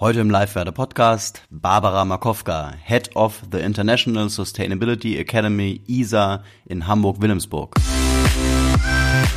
[0.00, 7.74] Heute im Live-Werde Podcast Barbara Markowka, Head of the International Sustainability Academy ISA in Hamburg-Wilhelmsburg.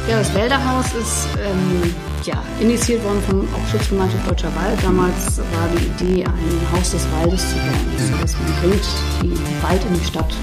[0.07, 4.81] Ja, das Wälderhaus ist ähm, ja, initiiert worden vom Schutzgemeinschaft Deutscher Wald.
[4.81, 7.91] Damals war die Idee, ein Haus des Waldes zu bauen.
[7.97, 8.85] Das heißt, man bringt
[9.21, 10.33] den Wald in die Stadt.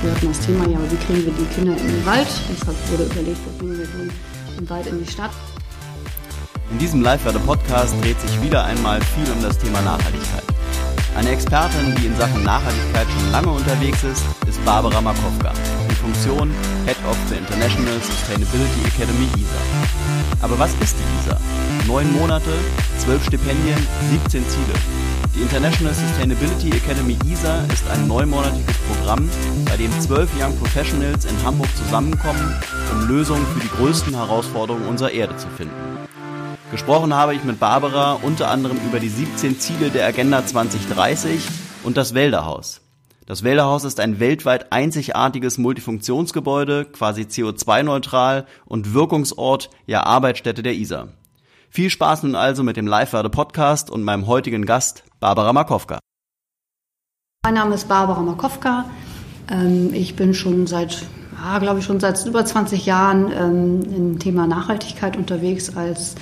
[0.00, 2.28] Wir hatten das Thema, ja, wie kriegen wir die Kinder in den Wald?
[2.50, 3.86] Deshalb wurde überlegt, wo bringen wir
[4.56, 5.32] den Wald in die Stadt.
[6.72, 10.42] In diesem Live-Werde-Podcast dreht sich wieder einmal viel um das Thema Nachhaltigkeit.
[11.14, 15.52] Eine Expertin, die in Sachen Nachhaltigkeit schon lange unterwegs ist, ist Barbara Markowka,
[15.90, 16.50] in Funktion
[16.86, 20.40] Head of the International Sustainability Academy ISA.
[20.40, 21.38] Aber was ist die ISA?
[21.86, 22.50] Neun Monate,
[22.96, 24.74] zwölf Stipendien, 17 Ziele.
[25.36, 29.28] Die International Sustainability Academy ISA ist ein neunmonatiges Programm,
[29.66, 32.54] bei dem zwölf Young Professionals in Hamburg zusammenkommen,
[32.92, 35.91] um Lösungen für die größten Herausforderungen unserer Erde zu finden.
[36.72, 41.46] Gesprochen habe ich mit Barbara unter anderem über die 17 Ziele der Agenda 2030
[41.84, 42.80] und das Wälderhaus.
[43.26, 51.08] Das Wälderhaus ist ein weltweit einzigartiges Multifunktionsgebäude, quasi CO2-neutral und Wirkungsort, ja Arbeitsstätte der ISA.
[51.68, 55.98] Viel Spaß nun also mit dem Live-Werde-Podcast und meinem heutigen Gast, Barbara Markowka.
[57.44, 58.86] Mein Name ist Barbara Markowka.
[59.50, 61.04] Ähm, ich bin schon seit,
[61.60, 66.14] glaube ich, schon seit über 20 Jahren ähm, im Thema Nachhaltigkeit unterwegs als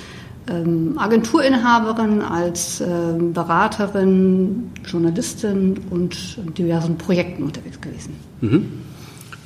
[0.51, 8.17] ähm, Agenturinhaberin, als ähm, Beraterin, Journalistin und diversen Projekten unterwegs gewesen.
[8.41, 8.67] Mhm.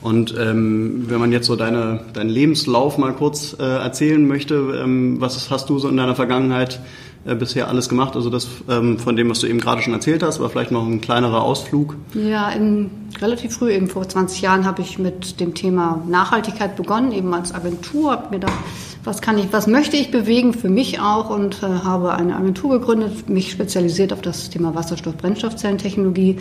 [0.05, 5.19] Und ähm, wenn man jetzt so deine, deinen Lebenslauf mal kurz äh, erzählen möchte, ähm,
[5.19, 6.81] was hast du so in deiner Vergangenheit
[7.25, 8.15] äh, bisher alles gemacht?
[8.15, 10.87] Also das ähm, von dem, was du eben gerade schon erzählt hast, aber vielleicht noch
[10.87, 11.97] ein kleinerer Ausflug?
[12.13, 17.13] Ja, in, relativ früh, eben vor 20 Jahren, habe ich mit dem Thema Nachhaltigkeit begonnen,
[17.13, 18.59] eben als Agentur, habe mir gedacht,
[19.05, 22.81] was kann ich, was möchte ich bewegen für mich auch und äh, habe eine Agentur
[22.81, 26.39] gegründet, mich spezialisiert auf das Thema Wasserstoff-Brennstoffzellentechnologie.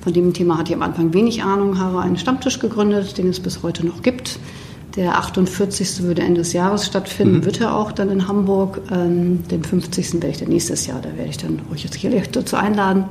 [0.00, 3.40] Von dem Thema hatte ich am Anfang wenig Ahnung, habe einen Stammtisch gegründet, den es
[3.40, 4.38] bis heute noch gibt.
[4.96, 6.02] Der 48.
[6.02, 7.44] würde Ende des Jahres stattfinden, mhm.
[7.46, 8.82] wird er auch dann in Hamburg.
[8.90, 10.14] Ähm, den 50.
[10.14, 13.04] werde ich dann nächstes Jahr, da werde ich dann euch jetzt hier dazu einladen.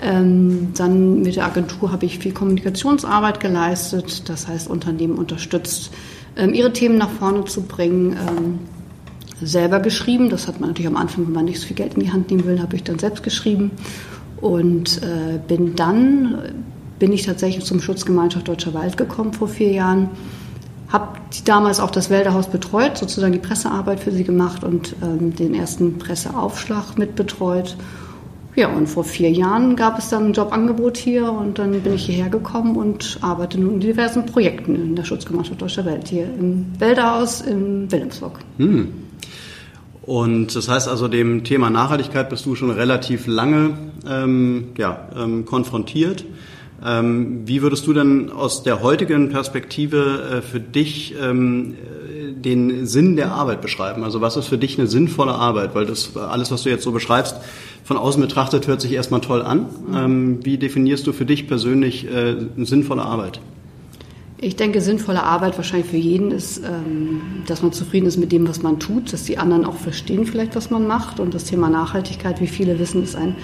[0.00, 5.90] Ähm, dann mit der Agentur habe ich viel Kommunikationsarbeit geleistet, das heißt Unternehmen unterstützt,
[6.54, 8.12] ihre Themen nach vorne zu bringen.
[8.12, 8.58] Ähm,
[9.40, 12.00] selber geschrieben, das hat man natürlich am Anfang, wenn man nicht so viel Geld in
[12.00, 13.70] die Hand nehmen will, habe ich dann selbst geschrieben.
[14.40, 16.38] Und äh, bin dann,
[16.98, 20.10] bin ich tatsächlich zum Schutzgemeinschaft Deutscher Wald gekommen vor vier Jahren,
[20.88, 25.54] habe damals auch das Wälderhaus betreut, sozusagen die Pressearbeit für sie gemacht und ähm, den
[25.54, 27.76] ersten Presseaufschlag mitbetreut
[28.58, 32.06] ja, und vor vier Jahren gab es dann ein Jobangebot hier und dann bin ich
[32.06, 36.66] hierher gekommen und arbeite nun in diversen Projekten in der Schutzgemeinschaft Deutscher Welt hier im
[36.76, 38.40] Wälderhaus in Wilhelmsburg.
[38.56, 38.88] Hm.
[40.02, 45.44] Und das heißt also, dem Thema Nachhaltigkeit bist du schon relativ lange ähm, ja, ähm,
[45.44, 46.24] konfrontiert.
[46.84, 51.76] Ähm, wie würdest du denn aus der heutigen Perspektive äh, für dich ähm,
[52.42, 54.04] den Sinn der Arbeit beschreiben?
[54.04, 55.74] Also was ist für dich eine sinnvolle Arbeit?
[55.74, 57.36] Weil das alles, was du jetzt so beschreibst,
[57.84, 59.66] von außen betrachtet hört sich erstmal toll an.
[59.94, 63.40] Ähm, wie definierst du für dich persönlich äh, sinnvolle Arbeit?
[64.40, 68.48] Ich denke, sinnvolle Arbeit wahrscheinlich für jeden ist, ähm, dass man zufrieden ist mit dem,
[68.48, 71.18] was man tut, dass die anderen auch verstehen vielleicht, was man macht.
[71.18, 73.34] Und das Thema Nachhaltigkeit, wie viele wissen, ist ein,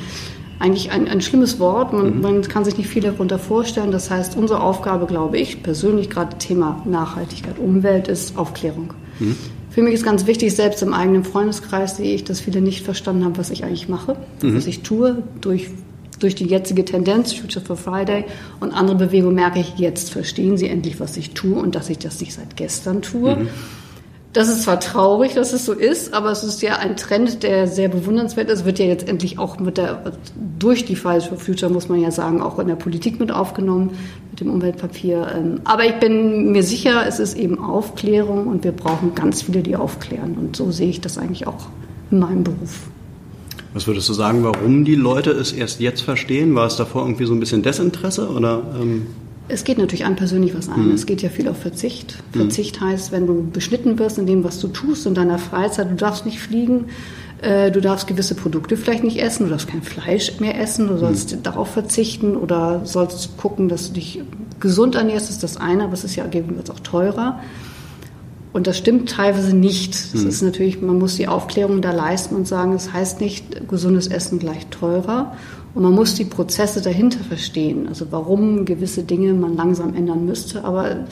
[0.59, 1.93] eigentlich ein, ein schlimmes Wort.
[1.93, 2.21] Man, mhm.
[2.21, 3.91] man kann sich nicht viel darunter vorstellen.
[3.91, 8.95] Das heißt, unsere Aufgabe, glaube ich, persönlich gerade Thema Nachhaltigkeit, Umwelt, ist Aufklärung.
[9.19, 9.37] Mhm.
[9.71, 13.25] Für mich ist ganz wichtig, selbst im eigenen Freundeskreis sehe ich, dass viele nicht verstanden
[13.25, 14.57] haben, was ich eigentlich mache, mhm.
[14.57, 15.23] was ich tue.
[15.41, 15.69] Durch,
[16.21, 18.25] durch die jetzige Tendenz, Future for Friday
[18.61, 21.99] und andere Bewegungen merke ich, jetzt verstehen sie endlich, was ich tue und dass ich
[21.99, 23.49] das nicht seit gestern tue.
[24.35, 27.69] Das ist zwar traurig, dass es so ist, aber es ist ja ein Trend, der
[27.69, 28.65] sehr bewundernswert ist.
[28.65, 30.13] Wird ja jetzt endlich auch mit der,
[30.59, 33.93] durch die Fridays for Future, muss man ja sagen, auch in der Politik mit aufgenommen,
[34.33, 35.29] mit dem Umweltpapier.
[35.37, 39.63] Ähm, aber ich bin mir sicher, es ist eben Aufklärung und wir brauchen ganz viele,
[39.63, 40.35] die aufklären.
[40.35, 41.69] Und so sehe ich das eigentlich auch
[42.11, 42.89] in meinem Beruf.
[43.73, 46.57] Was würdest du sagen, warum die Leute es erst jetzt verstehen?
[46.57, 48.63] War es davor irgendwie so ein bisschen Desinteresse oder?
[48.81, 49.07] Ähm
[49.49, 50.89] es geht natürlich an persönlich was an.
[50.89, 50.95] Mhm.
[50.95, 52.23] Es geht ja viel auf Verzicht.
[52.33, 52.39] Mhm.
[52.41, 55.95] Verzicht heißt, wenn du beschnitten wirst in dem, was du tust, in deiner Freizeit, du
[55.95, 56.87] darfst nicht fliegen,
[57.43, 60.97] äh, du darfst gewisse Produkte vielleicht nicht essen, du darfst kein Fleisch mehr essen, du
[60.97, 61.43] sollst mhm.
[61.43, 64.23] darauf verzichten oder sollst gucken, dass du dich
[64.61, 67.41] gesund ernährst, das ist das eine, aber es ist ja gegebenenfalls auch teurer.
[68.55, 70.15] Und das stimmt teilweise nicht.
[70.15, 70.29] Das mhm.
[70.29, 74.39] ist natürlich, man muss die Aufklärung da leisten und sagen, es heißt nicht, gesundes Essen
[74.39, 75.37] gleich teurer.
[75.75, 80.65] Und man muss die Prozesse dahinter verstehen, also warum gewisse Dinge man langsam ändern müsste.
[80.65, 81.07] Aber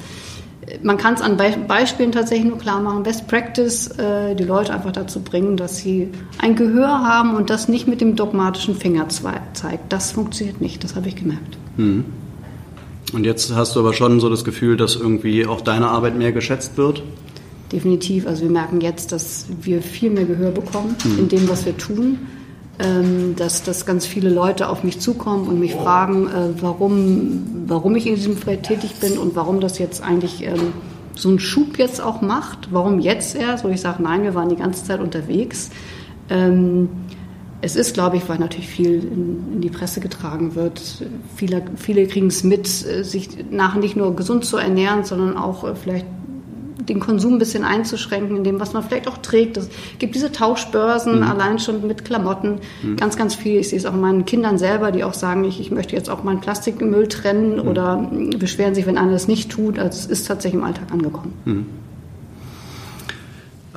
[0.83, 3.03] man kann es an Be Beispielen tatsächlich nur klar machen.
[3.03, 7.69] Best Practice, äh, die Leute einfach dazu bringen, dass sie ein Gehör haben und das
[7.69, 9.93] nicht mit dem dogmatischen Finger zeigt.
[9.93, 11.59] Das funktioniert nicht, das habe ich gemerkt.
[11.77, 12.05] Mhm.
[13.13, 16.33] Und jetzt hast du aber schon so das Gefühl, dass irgendwie auch deine Arbeit mehr
[16.33, 17.03] geschätzt wird?
[17.71, 18.27] Definitiv.
[18.27, 21.19] Also wir merken jetzt, dass wir viel mehr Gehör bekommen mhm.
[21.19, 22.19] in dem, was wir tun.
[22.83, 27.95] Ähm, dass, dass ganz viele Leute auf mich zukommen und mich fragen, äh, warum, warum
[27.95, 30.73] ich in diesem Feld tätig bin und warum das jetzt eigentlich ähm,
[31.15, 32.73] so einen Schub jetzt auch macht.
[32.73, 33.65] Warum jetzt erst?
[33.65, 35.71] Wo ich sage, nein, wir waren die ganze Zeit unterwegs.
[36.29, 36.89] Ähm,
[37.61, 40.81] es ist, glaube ich, weil natürlich viel in, in die Presse getragen wird.
[41.37, 45.63] Viele, viele kriegen es mit, äh, sich nach nicht nur gesund zu ernähren, sondern auch
[45.63, 46.07] äh, vielleicht
[46.89, 49.57] den Konsum ein bisschen einzuschränken, in dem, was man vielleicht auch trägt.
[49.57, 49.69] Es
[49.99, 51.23] gibt diese Tauschbörsen, mhm.
[51.23, 52.97] allein schon mit Klamotten, mhm.
[52.97, 53.61] ganz, ganz viel.
[53.61, 56.25] Ich sehe es auch meinen Kindern selber, die auch sagen, ich, ich möchte jetzt auch
[56.25, 57.69] meinen Plastikmüll trennen mhm.
[57.69, 59.79] oder beschweren sich, wenn einer das nicht tut.
[59.79, 61.33] Also es ist tatsächlich im Alltag angekommen.
[61.45, 61.67] Mhm.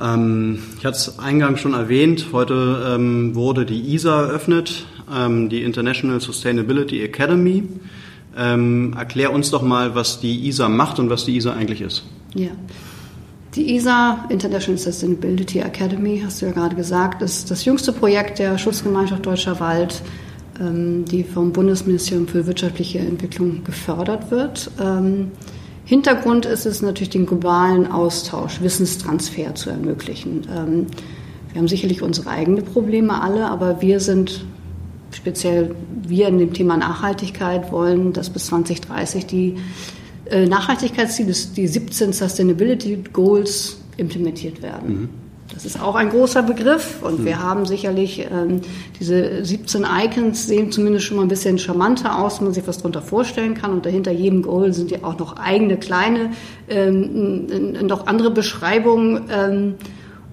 [0.00, 5.62] Ähm, ich hatte es eingangs schon erwähnt, heute ähm, wurde die ISA eröffnet, ähm, die
[5.62, 7.64] International Sustainability Academy.
[8.36, 12.04] Ähm, erklär uns doch mal, was die ISA macht und was die ISA eigentlich ist.
[12.34, 12.50] Ja.
[13.56, 18.58] Die ISA, International Sustainability Academy, hast du ja gerade gesagt, ist das jüngste Projekt der
[18.58, 20.02] Schutzgemeinschaft Deutscher Wald,
[20.60, 24.70] ähm, die vom Bundesministerium für wirtschaftliche Entwicklung gefördert wird.
[24.78, 25.30] Ähm,
[25.86, 30.42] Hintergrund ist es natürlich, den globalen Austausch, Wissenstransfer zu ermöglichen.
[30.54, 30.86] Ähm,
[31.50, 34.44] wir haben sicherlich unsere eigenen Probleme alle, aber wir sind
[35.12, 35.74] speziell
[36.06, 39.56] wir in dem Thema Nachhaltigkeit wollen, dass bis 2030 die
[40.30, 44.88] Nachhaltigkeitsziele, die 17 Sustainability Goals implementiert werden.
[44.88, 45.08] Mhm.
[45.54, 47.24] Das ist auch ein großer Begriff und mhm.
[47.24, 48.62] wir haben sicherlich ähm,
[48.98, 52.78] diese 17 Icons sehen zumindest schon mal ein bisschen charmanter aus, wenn man sich was
[52.78, 53.72] darunter vorstellen kann.
[53.72, 56.30] Und dahinter jedem Goal sind ja auch noch eigene kleine,
[56.68, 59.24] ähm, noch andere Beschreibungen.
[59.30, 59.74] Ähm,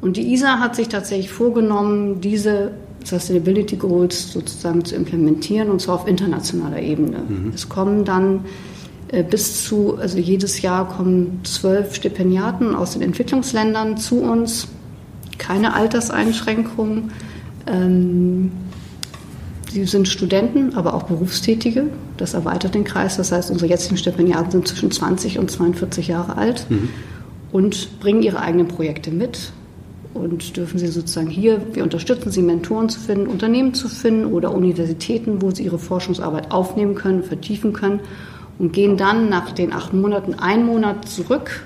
[0.01, 2.71] und die ISA hat sich tatsächlich vorgenommen, diese
[3.03, 7.19] Sustainability Goals sozusagen zu implementieren und zwar auf internationaler Ebene.
[7.27, 7.51] Mhm.
[7.53, 8.72] Es kommen dann äh,
[9.21, 14.67] bis zu, also jedes Jahr kommen zwölf Stipendiaten aus den Entwicklungsländern zu uns.
[15.37, 17.11] Keine Alterseinschränkungen.
[17.67, 18.51] Ähm,
[19.69, 21.87] sie sind Studenten, aber auch Berufstätige.
[22.17, 23.17] Das erweitert den Kreis.
[23.17, 26.89] Das heißt, unsere jetzigen Stipendiaten sind zwischen 20 und 42 Jahre alt mhm.
[27.51, 29.51] und bringen ihre eigenen Projekte mit
[30.15, 34.53] und dürfen Sie sozusagen hier, wir unterstützen Sie, Mentoren zu finden, Unternehmen zu finden oder
[34.53, 37.99] Universitäten, wo Sie Ihre Forschungsarbeit aufnehmen können, vertiefen können
[38.59, 41.63] und gehen dann nach den acht Monaten einen Monat zurück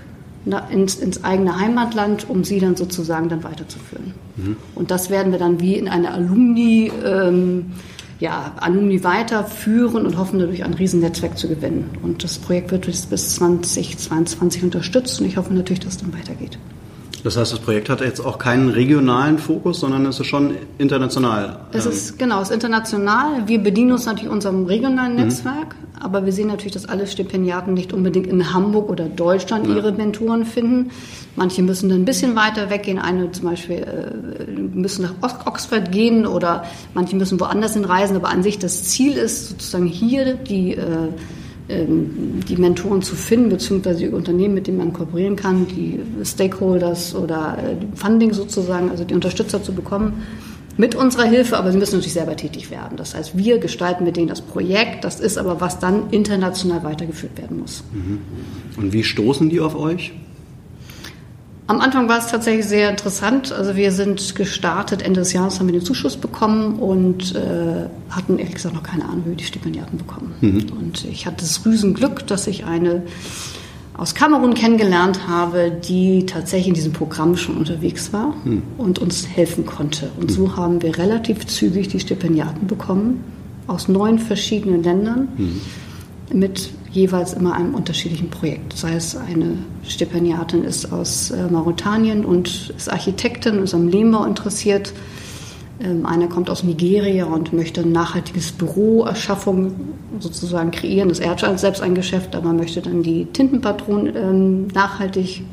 [0.72, 4.14] ins, ins eigene Heimatland, um sie dann sozusagen dann weiterzuführen.
[4.38, 4.58] Mhm.
[4.76, 7.68] Und das werden wir dann wie in einer Alumni, ähm,
[8.20, 11.90] ja, Alumni weiterführen und hoffen dadurch ein Riesennetzwerk zu gewinnen.
[12.02, 16.58] Und das Projekt wird bis 2022 unterstützt und ich hoffe natürlich, dass es dann weitergeht.
[17.24, 21.60] Das heißt, das Projekt hat jetzt auch keinen regionalen Fokus, sondern es ist schon international.
[21.74, 23.48] Es ist genau, es ist international.
[23.48, 25.24] Wir bedienen uns natürlich unserem regionalen mhm.
[25.24, 25.76] Netzwerk.
[26.00, 29.76] Aber wir sehen natürlich, dass alle Stipendiaten nicht unbedingt in Hamburg oder Deutschland ja.
[29.76, 30.92] ihre Mentoren finden.
[31.36, 33.00] Manche müssen dann ein bisschen weiter weggehen.
[33.00, 38.16] Eine zum Beispiel äh, müssen nach Oxford gehen oder manche müssen woanders hinreisen.
[38.16, 41.10] Aber an sich das Ziel ist sozusagen hier die äh,
[41.70, 47.14] ähm, die Mentoren zu finden, beziehungsweise die Unternehmen, mit denen man kooperieren kann, die Stakeholders
[47.14, 50.24] oder äh, Funding sozusagen, also die Unterstützer zu bekommen,
[50.78, 52.98] mit unserer Hilfe, aber sie müssen natürlich selber tätig werden.
[52.98, 57.38] Das heißt, wir gestalten mit denen das Projekt, das ist aber, was dann international weitergeführt
[57.38, 57.84] werden muss.
[57.92, 58.20] Mhm.
[58.78, 60.14] Und wie stoßen die auf euch?
[61.70, 63.52] Am Anfang war es tatsächlich sehr interessant.
[63.52, 68.40] Also wir sind gestartet, Ende des Jahres haben wir den Zuschuss bekommen und äh, hatten
[68.40, 70.34] ehrlich gesagt noch keine Ahnung, wie wir die Stipendiaten bekommen.
[70.40, 70.68] Mhm.
[70.80, 73.04] Und ich hatte das Riesenglück, dass ich eine
[73.98, 78.62] aus Kamerun kennengelernt habe, die tatsächlich in diesem Programm schon unterwegs war mhm.
[78.78, 80.12] und uns helfen konnte.
[80.20, 80.34] Und mhm.
[80.34, 83.24] so haben wir relativ zügig die Stipendiaten bekommen
[83.66, 85.62] aus neun verschiedenen Ländern mhm.
[86.32, 88.78] mit jeweils immer einem unterschiedlichen Projekt.
[88.78, 94.94] Sei es eine Stipendiatin ist aus äh, Mauretanien und ist Architektin, ist am Lehmbau interessiert.
[95.80, 99.76] Ähm, einer kommt aus Nigeria und möchte ein nachhaltiges Büroerschaffung
[100.20, 101.10] sozusagen kreieren.
[101.10, 105.44] Das er hat selbst ein Geschäft, aber möchte dann die Tintenpatronen ähm, nachhaltig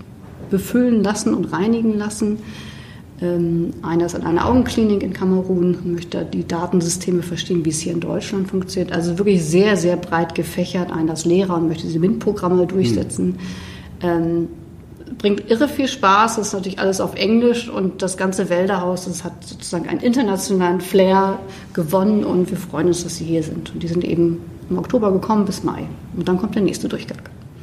[0.50, 2.38] befüllen lassen und reinigen lassen.
[3.20, 7.92] Ähm, einer ist an einer Augenklinik in Kamerun, möchte die Datensysteme verstehen, wie es hier
[7.92, 8.92] in Deutschland funktioniert.
[8.92, 10.90] Also wirklich sehr, sehr breit gefächert.
[10.90, 13.36] Einer ist Lehrer und möchte diese MINT-Programme durchsetzen.
[14.02, 14.48] Mhm.
[15.18, 19.24] Bringt irre viel Spaß, das ist natürlich alles auf Englisch und das ganze Wälderhaus, das
[19.24, 21.38] hat sozusagen einen internationalen Flair
[21.72, 23.74] gewonnen und wir freuen uns, dass Sie hier sind.
[23.74, 25.86] Und die sind eben im Oktober gekommen bis Mai.
[26.16, 27.18] Und dann kommt der nächste Durchgang.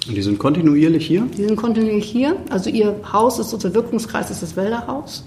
[0.07, 1.27] Und die sind kontinuierlich hier?
[1.37, 2.35] Die sind kontinuierlich hier.
[2.49, 5.23] Also ihr Haus ist, unser Wirkungskreis ist das Wälderhaus.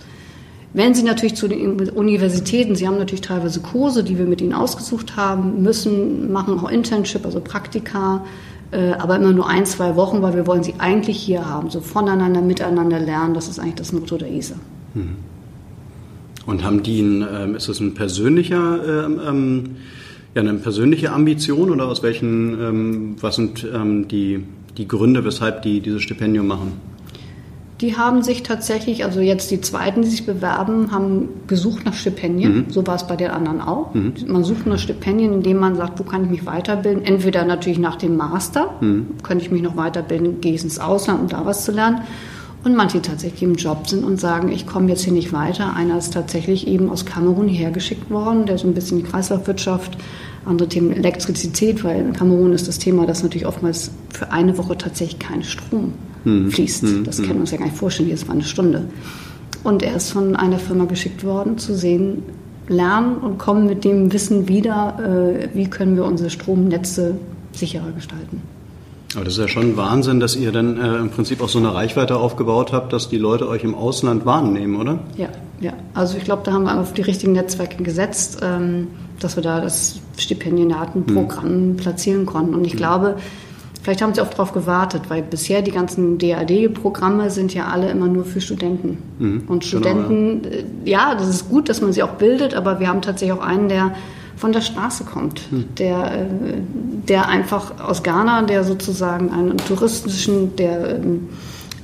[0.72, 4.52] Wenn Sie natürlich zu den Universitäten, Sie haben natürlich teilweise Kurse, die wir mit Ihnen
[4.52, 8.24] ausgesucht haben, müssen, machen auch Internship, also Praktika,
[8.98, 12.40] aber immer nur ein, zwei Wochen, weil wir wollen Sie eigentlich hier haben, so voneinander,
[12.40, 13.34] miteinander lernen.
[13.34, 14.56] Das ist eigentlich das Motto der ISA.
[14.94, 15.16] Mhm.
[16.46, 19.76] Und haben die, ein, ähm, ist das ein persönlicher, ähm, ähm,
[20.34, 24.44] ja, eine persönliche Ambition oder aus welchen, ähm, was sind ähm, die,
[24.76, 26.72] die Gründe, weshalb die dieses Stipendium machen?
[27.80, 32.54] Die haben sich tatsächlich, also jetzt die zweiten, die sich bewerben, haben gesucht nach Stipendien.
[32.54, 32.64] Mhm.
[32.68, 33.92] So war es bei den anderen auch.
[33.94, 34.14] Mhm.
[34.28, 37.04] Man sucht nach Stipendien, indem man sagt, wo kann ich mich weiterbilden?
[37.04, 39.06] Entweder natürlich nach dem Master, mhm.
[39.24, 42.02] könnte ich mich noch weiterbilden, gehe ich ins Ausland, um da was zu lernen.
[42.62, 45.76] Und manche tatsächlich im Job sind und sagen, ich komme jetzt hier nicht weiter.
[45.76, 49.98] Einer ist tatsächlich eben aus Kamerun hergeschickt worden, der so ein bisschen die Kreislaufwirtschaft
[50.46, 54.78] andere Themen Elektrizität, weil in Kamerun ist das Thema, dass natürlich oftmals für eine Woche
[54.78, 55.92] tatsächlich kein Strom
[56.24, 56.50] hm.
[56.50, 56.82] fließt.
[56.82, 57.04] Hm.
[57.04, 57.24] Das hm.
[57.24, 58.84] können wir uns ja gar nicht vorstellen, jetzt war eine Stunde.
[59.62, 62.22] Und er ist von einer Firma geschickt worden, zu sehen,
[62.68, 67.16] lernen und kommen mit dem Wissen wieder, äh, wie können wir unsere Stromnetze
[67.52, 68.42] sicherer gestalten.
[69.14, 71.72] Aber das ist ja schon Wahnsinn, dass ihr dann äh, im Prinzip auch so eine
[71.72, 74.98] Reichweite aufgebaut habt, dass die Leute euch im Ausland wahrnehmen, oder?
[75.16, 75.28] Ja,
[75.60, 75.72] ja.
[75.94, 78.88] Also ich glaube, da haben wir auf die richtigen Netzwerke gesetzt, ähm,
[79.20, 81.76] dass wir da das Stipendiatenprogramm hm.
[81.76, 82.54] platzieren konnten.
[82.54, 82.78] Und ich hm.
[82.78, 83.16] glaube,
[83.84, 88.08] vielleicht haben sie auch darauf gewartet, weil bisher die ganzen DAD-Programme sind ja alle immer
[88.08, 88.98] nur für Studenten.
[89.18, 89.42] Hm.
[89.46, 91.10] Und Studenten, genau, ja.
[91.10, 93.68] Ja, das ist gut, dass man sie auch bildet, aber wir haben tatsächlich auch einen,
[93.68, 93.94] der
[94.36, 95.66] von der Straße kommt, hm.
[95.78, 96.26] der, äh,
[97.08, 101.28] der einfach aus Ghana, der sozusagen einen touristischen, der ähm,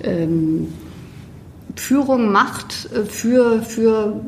[0.02, 0.68] ähm,
[1.76, 4.20] Führung macht äh, für, für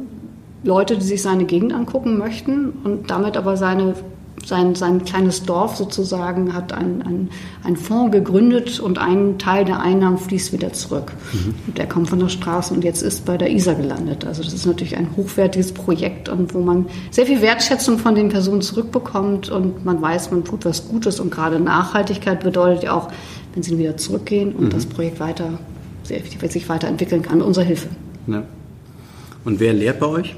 [0.62, 3.95] Leute, die sich seine Gegend angucken möchten und damit aber seine
[4.45, 7.31] sein, sein kleines Dorf sozusagen hat einen
[7.62, 11.12] ein Fonds gegründet und ein Teil der Einnahmen fließt wieder zurück.
[11.33, 11.55] Mhm.
[11.67, 14.25] Und der kommt von der Straße und jetzt ist bei der ISA gelandet.
[14.25, 18.29] Also das ist natürlich ein hochwertiges Projekt und wo man sehr viel Wertschätzung von den
[18.29, 23.09] Personen zurückbekommt und man weiß, man tut was Gutes und gerade Nachhaltigkeit bedeutet ja auch,
[23.55, 24.71] wenn sie wieder zurückgehen und mhm.
[24.71, 25.59] das Projekt weiter,
[26.03, 27.89] sich weiterentwickeln kann, unsere Hilfe.
[28.27, 28.43] Ja.
[29.45, 30.35] Und wer lehrt bei euch?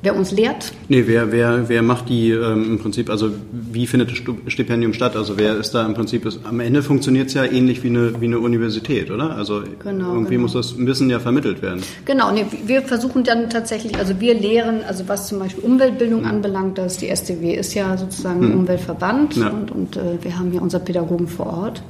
[0.00, 0.72] Wer uns lehrt?
[0.88, 4.18] Nee, wer, wer, wer macht die ähm, im Prinzip, also wie findet das
[4.52, 5.16] Stipendium statt?
[5.16, 8.20] Also wer ist da im Prinzip, ist, am Ende funktioniert es ja ähnlich wie eine,
[8.20, 9.34] wie eine Universität, oder?
[9.34, 10.42] Also genau, irgendwie genau.
[10.42, 11.82] muss das Wissen ja vermittelt werden.
[12.04, 16.28] Genau, nee, wir versuchen dann tatsächlich, also wir lehren, also was zum Beispiel Umweltbildung mhm.
[16.28, 18.60] anbelangt, dass die SDW ist ja sozusagen ein mhm.
[18.60, 19.48] Umweltverband ja.
[19.48, 21.82] und, und äh, wir haben hier unser Pädagogen vor Ort.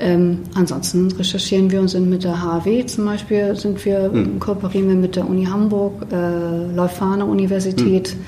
[0.00, 4.40] Ähm, ansonsten recherchieren wir und sind mit der HW zum Beispiel, sind wir, mhm.
[4.40, 8.14] kooperieren wir mit der Uni Hamburg, äh, Leuphana Universität.
[8.16, 8.24] Mhm.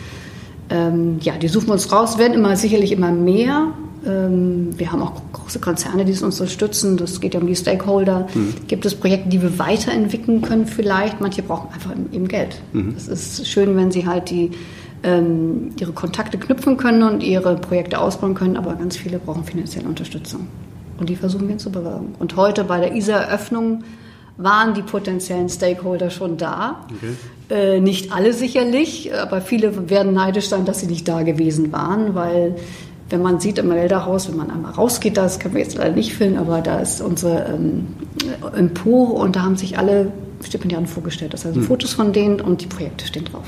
[0.69, 3.73] Ähm, ja, die suchen wir uns raus, werden immer sicherlich immer mehr.
[4.07, 6.97] Ähm, wir haben auch große Konzerne, die es uns unterstützen.
[6.97, 8.29] Das geht ja um die Stakeholder.
[8.35, 8.55] Mhm.
[8.69, 11.21] Gibt es Projekte, die wir weiterentwickeln können vielleicht?
[11.21, 12.61] Manche brauchen einfach eben Geld.
[12.73, 12.95] Mhm.
[12.97, 14.53] Es ist schön, wenn sie halt die
[15.03, 19.89] ähm, ihre Kontakte knüpfen können und ihre Projekte ausbauen können, aber ganz viele brauchen finanzielle
[19.89, 20.47] Unterstützung.
[20.99, 22.15] Und die versuchen wir zu bewirken.
[22.19, 23.85] Und heute bei der ISA-Eröffnung
[24.37, 26.87] waren die potenziellen Stakeholder schon da.
[26.97, 27.77] Okay.
[27.77, 32.15] Äh, nicht alle sicherlich, aber viele werden neidisch sein, dass sie nicht da gewesen waren,
[32.15, 32.57] weil
[33.09, 36.13] wenn man sieht im Melderhaus, wenn man einmal rausgeht, das können wir jetzt leider nicht
[36.13, 37.87] filmen, aber da ist unsere ähm,
[38.55, 40.13] Empore und da haben sich alle
[40.45, 41.33] Stipendiaten vorgestellt.
[41.33, 41.63] Das heißt hm.
[41.63, 43.47] Fotos von denen und die Projekte stehen drauf.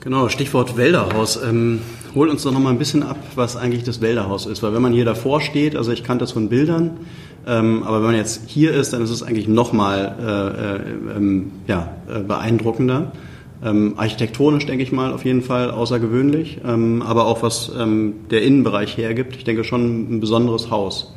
[0.00, 1.38] Genau, Stichwort Wälderhaus.
[1.42, 1.80] Ähm,
[2.14, 4.62] hol uns doch noch mal ein bisschen ab, was eigentlich das Wälderhaus ist.
[4.62, 6.98] Weil wenn man hier davor steht, also ich kannte das von Bildern,
[7.46, 11.16] ähm, aber wenn man jetzt hier ist, dann ist es eigentlich noch mal äh, äh,
[11.16, 13.12] ähm, ja, äh, beeindruckender.
[13.62, 18.42] Ähm, architektonisch denke ich mal auf jeden Fall außergewöhnlich, ähm, aber auch was ähm, der
[18.42, 19.36] Innenbereich hergibt.
[19.36, 21.14] Ich denke schon ein besonderes Haus.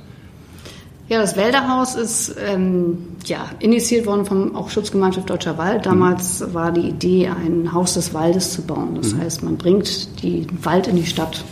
[1.10, 5.86] Ja, das Wälderhaus ist ähm, ja, initiiert worden vom auch Schutzgemeinschaft Deutscher Wald.
[5.86, 6.53] Damals mhm.
[6.53, 8.95] war die Idee, ein Haus des Waldes zu bauen.
[8.95, 9.19] Das mhm.
[9.19, 11.43] heißt, man bringt den Wald in die Stadt.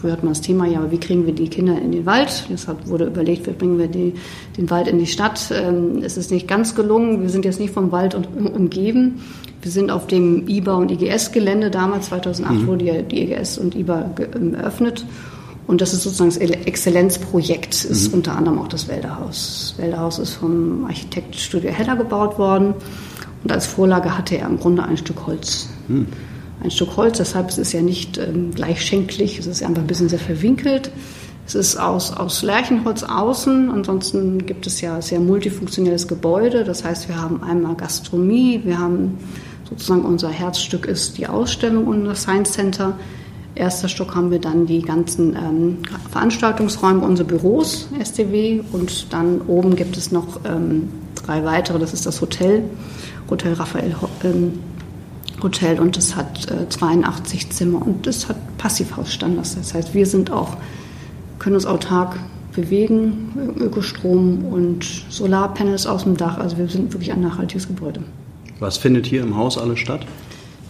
[0.00, 2.46] Früher hat man das Thema, ja, aber wie kriegen wir die Kinder in den Wald?
[2.50, 4.14] Deshalb wurde überlegt, wie bringen wir die,
[4.56, 5.52] den Wald in die Stadt.
[5.52, 7.22] Ähm, es ist nicht ganz gelungen.
[7.22, 9.22] Wir sind jetzt nicht vom Wald umgeben.
[9.62, 11.70] Wir sind auf dem IBA und IGS-Gelände.
[11.70, 12.66] Damals, 2008, mhm.
[12.66, 14.10] wurde die IGS und IBA
[14.58, 15.04] eröffnet.
[15.70, 18.14] Und das ist sozusagen das Exzellenzprojekt, ist mhm.
[18.14, 19.74] unter anderem auch das Wälderhaus.
[19.76, 22.74] Das Wälderhaus ist vom Architektstudio Heller gebaut worden
[23.44, 25.68] und als Vorlage hatte er im Grunde ein Stück Holz.
[25.86, 26.08] Mhm.
[26.60, 30.08] Ein Stück Holz, deshalb ist es ja nicht ähm, gleichschenklich, es ist einfach ein bisschen
[30.08, 30.90] sehr verwinkelt.
[31.46, 36.64] Es ist aus, aus Lärchenholz außen, ansonsten gibt es ja sehr multifunktionelles Gebäude.
[36.64, 39.18] Das heißt, wir haben einmal Gastronomie, wir haben
[39.68, 42.98] sozusagen unser Herzstück ist die Ausstellung und das Science Center.
[43.54, 45.78] Erster Stock haben wir dann die ganzen ähm,
[46.10, 48.60] Veranstaltungsräume, unsere Büros, STW.
[48.72, 51.78] Und dann oben gibt es noch ähm, drei weitere.
[51.78, 52.62] Das ist das Hotel,
[53.28, 54.58] Hotel Raphael ähm,
[55.42, 55.80] Hotel.
[55.80, 59.56] Und es hat äh, 82 Zimmer und es hat Passivhausstandards.
[59.56, 60.56] Das heißt, wir sind auch,
[61.38, 62.18] können uns autark
[62.52, 66.38] bewegen, Ökostrom und Solarpanels aus dem Dach.
[66.38, 68.02] Also wir sind wirklich ein nachhaltiges Gebäude.
[68.58, 70.06] Was findet hier im Haus alles statt?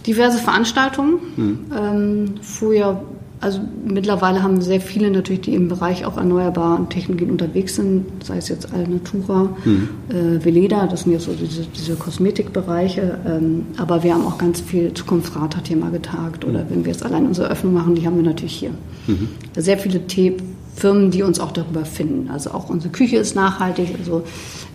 [0.05, 1.19] Diverse Veranstaltungen.
[1.35, 1.59] Hm.
[1.77, 3.01] Ähm, früher,
[3.39, 8.37] also mittlerweile haben sehr viele natürlich, die im Bereich auch erneuerbaren Technologien unterwegs sind, sei
[8.37, 9.89] es jetzt Alnatura, hm.
[10.09, 13.19] äh, Veleda, das sind ja so diese, diese Kosmetikbereiche.
[13.25, 16.45] Ähm, aber wir haben auch ganz viel Zukunftsrat hat hier mal getagt.
[16.45, 16.65] Oder hm.
[16.69, 18.71] wenn wir jetzt allein unsere Öffnung machen, die haben wir natürlich hier.
[19.07, 19.29] Mhm.
[19.55, 22.29] Sehr viele Themen Firmen, die uns auch darüber finden.
[22.29, 24.23] Also auch unsere Küche ist nachhaltig, also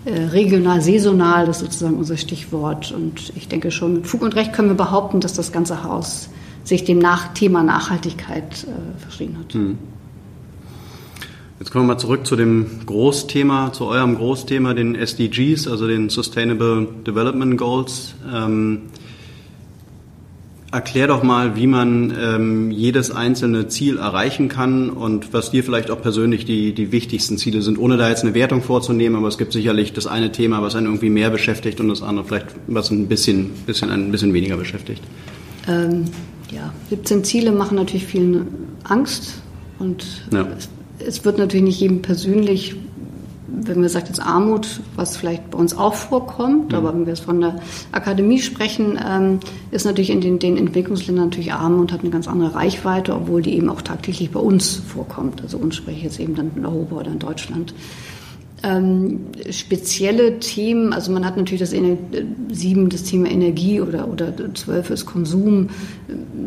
[0.04, 2.92] äh, regional, saisonal, das ist sozusagen unser Stichwort.
[2.92, 6.28] Und ich denke schon, mit Fug und Recht können wir behaupten, dass das ganze Haus
[6.64, 9.54] sich dem Nach Thema Nachhaltigkeit äh, verschrieben hat.
[9.54, 9.78] Hm.
[11.58, 16.10] Jetzt kommen wir mal zurück zu dem Großthema, zu eurem Großthema, den SDGs, also den
[16.10, 18.14] Sustainable Development Goals.
[18.30, 18.82] Ähm,
[20.76, 25.90] Erklär doch mal, wie man ähm, jedes einzelne Ziel erreichen kann und was dir vielleicht
[25.90, 29.38] auch persönlich die, die wichtigsten Ziele sind, ohne da jetzt eine Wertung vorzunehmen, aber es
[29.38, 32.90] gibt sicherlich das eine Thema, was einen irgendwie mehr beschäftigt und das andere vielleicht, was
[32.90, 35.02] ein bisschen, bisschen, ein bisschen weniger beschäftigt.
[35.66, 36.04] Ähm,
[36.54, 38.46] ja, 17 Ziele machen natürlich vielen
[38.84, 39.40] Angst
[39.78, 40.46] und ja.
[40.58, 40.68] es,
[40.98, 42.76] es wird natürlich nicht jedem persönlich
[43.58, 46.74] wenn wir sagt jetzt Armut, was vielleicht bei uns auch vorkommt, mhm.
[46.74, 47.56] aber wenn wir es von der
[47.90, 52.28] Akademie sprechen, ähm, ist natürlich in den, den, Entwicklungsländern natürlich arm und hat eine ganz
[52.28, 55.42] andere Reichweite, obwohl die eben auch tagtäglich bei uns vorkommt.
[55.42, 57.74] Also uns spreche ich jetzt eben dann in Europa oder in Deutschland
[58.66, 59.20] ähm,
[59.50, 61.96] spezielle Themen, also man hat natürlich das Ener
[62.50, 65.70] sieben, das Thema Energie oder, oder zwölf ist Konsum,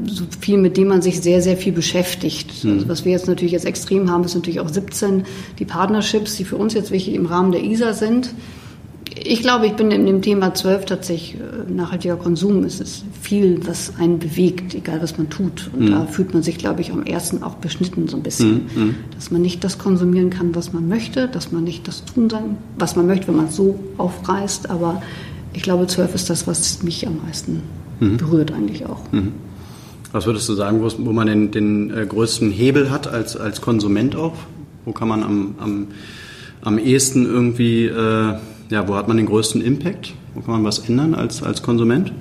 [0.06, 2.64] so viel, mit dem man sich sehr, sehr viel beschäftigt.
[2.64, 2.74] Mhm.
[2.74, 5.24] Also was wir jetzt natürlich jetzt extrem haben, ist natürlich auch 17
[5.60, 8.34] die Partnerships, die für uns jetzt wichtig im Rahmen der ISA sind
[9.16, 12.64] ich glaube, ich bin in dem Thema 12 tatsächlich äh, nachhaltiger Konsum.
[12.64, 15.70] Es ist viel, was einen bewegt, egal was man tut.
[15.74, 15.92] Und mhm.
[15.92, 18.68] da fühlt man sich, glaube ich, am ersten auch beschnitten so ein bisschen.
[18.76, 18.84] Mhm.
[18.84, 18.96] mhm.
[19.16, 22.58] Dass man nicht das konsumieren kann, was man möchte, dass man nicht das tun kann,
[22.78, 24.70] was man möchte, wenn man es so aufreißt.
[24.70, 25.02] Aber
[25.54, 27.64] ich glaube, 12 ist das, was mich am meisten
[28.00, 28.18] mhm.
[28.18, 29.02] berührt eigentlich auch.
[29.12, 29.34] Mhm.
[30.12, 33.62] Was würdest du sagen, wo, wo man den, den äh, größten Hebel hat als, als
[33.62, 34.34] Konsument auch?
[34.86, 35.88] Wo kann man am, am,
[36.62, 37.86] am ehesten irgendwie...
[37.86, 38.36] Äh
[38.70, 40.14] ja, wo hat man den größten Impact?
[40.34, 42.14] Wo kann man was ändern als, als Konsument?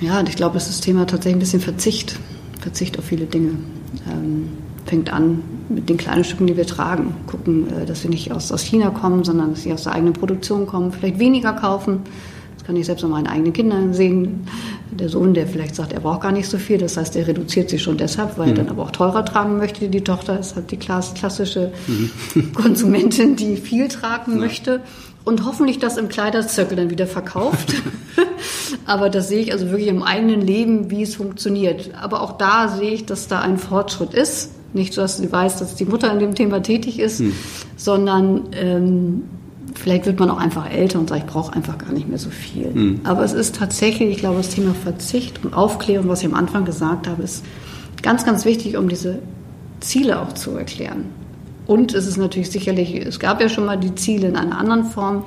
[0.00, 2.18] Ja, ich glaube, es ist das Thema tatsächlich ein bisschen Verzicht.
[2.60, 3.50] Verzicht auf viele Dinge.
[4.10, 4.48] Ähm,
[4.86, 7.14] fängt an mit den kleinen Stücken, die wir tragen.
[7.26, 10.14] Gucken, äh, dass wir nicht aus, aus China kommen, sondern dass sie aus der eigenen
[10.14, 10.92] Produktion kommen.
[10.92, 12.00] Vielleicht weniger kaufen.
[12.56, 14.46] Das kann ich selbst an meinen eigenen Kindern sehen.
[14.90, 16.78] Der Sohn, der vielleicht sagt, er braucht gar nicht so viel.
[16.78, 18.52] Das heißt, er reduziert sich schon deshalb, weil mhm.
[18.52, 19.88] er dann aber auch teurer tragen möchte.
[19.88, 22.52] Die Tochter ist halt die klassische mhm.
[22.54, 24.38] Konsumentin, die viel tragen ja.
[24.38, 24.80] möchte
[25.28, 27.74] und hoffentlich das im Kleiderzirkel dann wieder verkauft.
[28.86, 31.90] Aber das sehe ich also wirklich im eigenen Leben, wie es funktioniert.
[32.00, 34.52] Aber auch da sehe ich, dass da ein Fortschritt ist.
[34.72, 37.34] Nicht so, dass sie weiß, dass die Mutter in dem Thema tätig ist, hm.
[37.76, 39.24] sondern ähm,
[39.74, 42.30] vielleicht wird man auch einfach älter und sagt, ich brauche einfach gar nicht mehr so
[42.30, 42.72] viel.
[42.72, 43.00] Hm.
[43.04, 46.64] Aber es ist tatsächlich, ich glaube, das Thema Verzicht und Aufklärung, was ich am Anfang
[46.64, 47.44] gesagt habe, ist
[48.00, 49.18] ganz, ganz wichtig, um diese
[49.80, 51.04] Ziele auch zu erklären.
[51.68, 54.84] Und es ist natürlich sicherlich, es gab ja schon mal die Ziele in einer anderen
[54.84, 55.24] Form.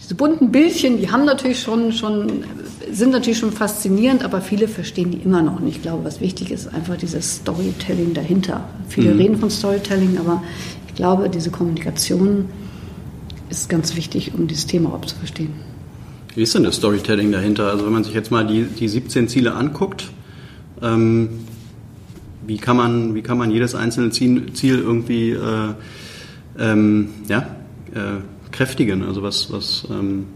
[0.00, 2.44] Diese bunten Bildchen, die haben natürlich schon, schon,
[2.92, 5.78] sind natürlich schon faszinierend, aber viele verstehen die immer noch nicht.
[5.78, 8.68] Ich glaube, was wichtig ist, einfach dieses Storytelling dahinter.
[8.88, 9.18] Viele mhm.
[9.18, 10.44] reden von Storytelling, aber
[10.86, 12.44] ich glaube, diese Kommunikation
[13.50, 15.54] ist ganz wichtig, um dieses Thema überhaupt zu verstehen.
[16.36, 17.68] Wie ist denn das Storytelling dahinter?
[17.68, 20.08] Also wenn man sich jetzt mal die, die 17 Ziele anguckt,
[20.82, 21.30] ähm,
[22.46, 25.74] wie kann man, wie kann man jedes einzelne Ziel, Ziel irgendwie äh,
[26.58, 27.46] ähm, ja,
[27.94, 28.20] äh,
[28.52, 29.02] kräftigen?
[29.04, 30.26] Also was, was ähm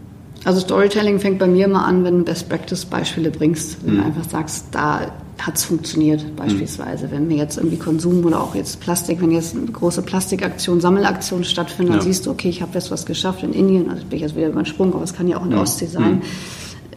[0.45, 3.97] also Storytelling fängt bei mir mal an, wenn du Best Practice Beispiele bringst, wenn mhm.
[3.97, 7.07] du einfach sagst, da hat es funktioniert, beispielsweise.
[7.07, 7.11] Mhm.
[7.11, 11.43] Wenn wir jetzt irgendwie Konsum oder auch jetzt Plastik, wenn jetzt eine große Plastikaktion, Sammelaktion
[11.43, 12.05] stattfindet, dann ja.
[12.05, 14.47] siehst du, okay, ich habe jetzt was geschafft in Indien, also bin ich jetzt wieder
[14.47, 15.63] über den Sprung, aber es kann ja auch in der ja.
[15.63, 16.15] Ostsee sein.
[16.15, 16.21] Mhm.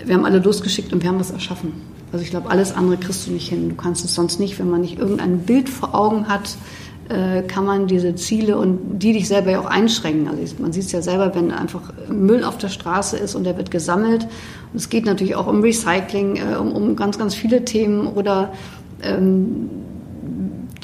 [0.05, 1.73] Wir haben alle losgeschickt und wir haben was erschaffen.
[2.12, 3.68] Also ich glaube, alles andere kriegst du nicht hin.
[3.68, 6.57] Du kannst es sonst nicht, wenn man nicht irgendein Bild vor Augen hat,
[7.09, 10.29] äh, kann man diese Ziele und die dich selber ja auch einschränken.
[10.29, 13.57] Also man sieht es ja selber, wenn einfach Müll auf der Straße ist und der
[13.57, 14.25] wird gesammelt.
[14.25, 18.53] Und es geht natürlich auch um Recycling, äh, um, um ganz, ganz viele Themen oder
[19.03, 19.71] ähm,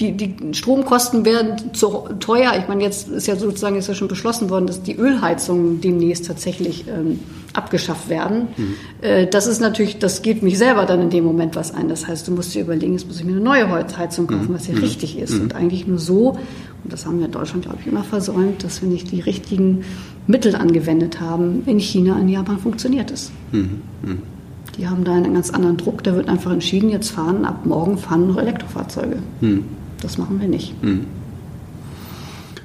[0.01, 2.55] die, die Stromkosten werden zu teuer.
[2.59, 6.27] Ich meine, jetzt ist ja sozusagen ist ja schon beschlossen worden, dass die Ölheizungen demnächst
[6.27, 7.21] tatsächlich ähm,
[7.53, 8.49] abgeschafft werden.
[8.57, 8.75] Mhm.
[9.03, 11.89] Äh, das ist natürlich, das geht mich selber dann in dem Moment was ein.
[11.89, 14.55] Das heißt, du musst dir überlegen, jetzt muss ich mir eine neue Heizung kaufen, mhm.
[14.55, 14.81] was ja mhm.
[14.81, 15.35] richtig ist.
[15.35, 15.43] Mhm.
[15.43, 16.39] Und eigentlich nur so,
[16.83, 19.85] und das haben wir in Deutschland, glaube ich, immer versäumt, dass wir nicht die richtigen
[20.27, 21.63] Mittel angewendet haben.
[21.67, 23.31] In China, in Japan funktioniert es.
[23.53, 23.83] Mhm.
[24.03, 24.23] mhm.
[24.77, 26.03] Die haben da einen ganz anderen Druck.
[26.03, 29.19] Da wird einfach entschieden, jetzt fahren, ab morgen fahren noch Elektrofahrzeuge.
[30.05, 30.09] Mhm.
[30.09, 30.75] Das machen wir nicht.
[30.83, 31.07] Hm.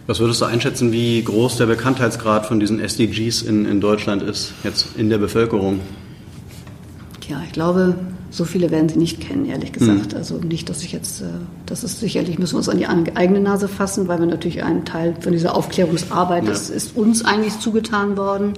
[0.07, 4.53] Was würdest du einschätzen, wie groß der Bekanntheitsgrad von diesen SDGs in, in Deutschland ist,
[4.63, 5.81] jetzt in der Bevölkerung?
[7.27, 7.95] Ja, ich glaube,
[8.31, 10.13] so viele werden sie nicht kennen, ehrlich gesagt.
[10.13, 10.17] Mhm.
[10.17, 11.25] Also nicht, dass ich jetzt, äh,
[11.67, 14.83] das ist sicherlich, müssen wir uns an die eigene Nase fassen, weil wir natürlich einen
[14.83, 16.49] Teil von dieser Aufklärungsarbeit, ja.
[16.49, 18.53] das ist uns eigentlich zugetan worden.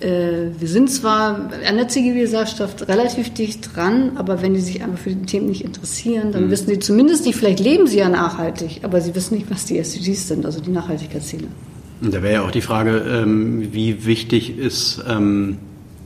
[0.00, 4.98] Äh, wir sind zwar an der Zivilgesellschaft relativ dicht dran, aber wenn die sich einfach
[4.98, 6.50] für die Themen nicht interessieren, dann mhm.
[6.50, 9.78] wissen sie zumindest nicht, vielleicht leben sie ja nachhaltig, aber sie wissen nicht, was die
[9.78, 11.48] SDGs sind, also die Nachhaltigkeitsziele.
[12.00, 15.58] Und da wäre ja auch die Frage, ähm, wie wichtig ist, ähm,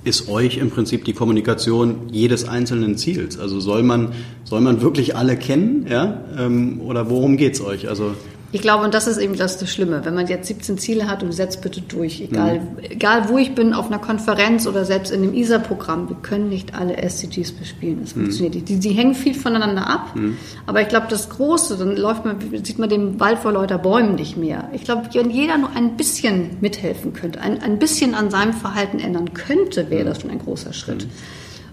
[0.05, 3.39] ist euch im Prinzip die Kommunikation jedes einzelnen Ziels?
[3.39, 4.13] Also soll man,
[4.45, 6.23] soll man wirklich alle kennen, ja?
[6.39, 7.89] Ähm, oder worum geht es euch?
[7.89, 8.15] Also
[8.53, 10.05] ich glaube, und das ist eben das, das Schlimme.
[10.05, 12.79] Wenn man jetzt 17 Ziele hat und setzt bitte durch, egal, mhm.
[12.83, 16.75] egal wo ich bin, auf einer Konferenz oder selbst in dem ISA-Programm, wir können nicht
[16.75, 18.01] alle SDGs bespielen.
[18.03, 18.21] Das mhm.
[18.21, 18.69] funktioniert nicht.
[18.69, 20.15] Die, die hängen viel voneinander ab.
[20.15, 20.37] Mhm.
[20.67, 24.17] Aber ich glaube, das Große, dann läuft man, sieht man den Wald vor lauter Bäumen
[24.17, 24.69] nicht mehr.
[24.75, 28.99] Ich glaube, wenn jeder nur ein bisschen mithelfen könnte, ein, ein bisschen an seinem Verhalten
[28.99, 30.09] ändern könnte, wäre mhm.
[30.09, 31.07] das schon ein großer Schritt.
[31.07, 31.11] Mhm.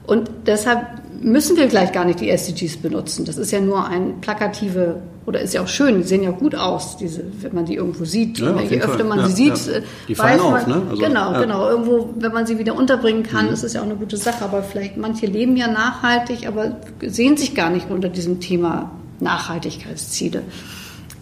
[0.10, 0.88] Und deshalb
[1.22, 3.26] müssen wir gleich gar nicht die SDGs benutzen.
[3.26, 6.56] Das ist ja nur ein plakative, oder ist ja auch schön, die sehen ja gut
[6.56, 8.40] aus, diese, wenn man die irgendwo sieht.
[8.40, 9.82] Ja, je öfter man ja, sie sieht, ja.
[10.08, 10.82] die fallen auf, ne?
[10.90, 11.70] Also, genau, genau.
[11.70, 13.54] Irgendwo, wenn man sie wieder unterbringen kann, mhm.
[13.54, 14.44] ist es ja auch eine gute Sache.
[14.44, 18.90] Aber vielleicht manche leben ja nachhaltig, aber sehen sich gar nicht unter diesem Thema
[19.20, 20.42] Nachhaltigkeitsziele.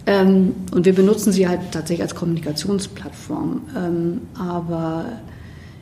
[0.06, 3.60] Ähm, und wir benutzen sie halt tatsächlich als Kommunikationsplattform.
[3.76, 5.04] Ähm, aber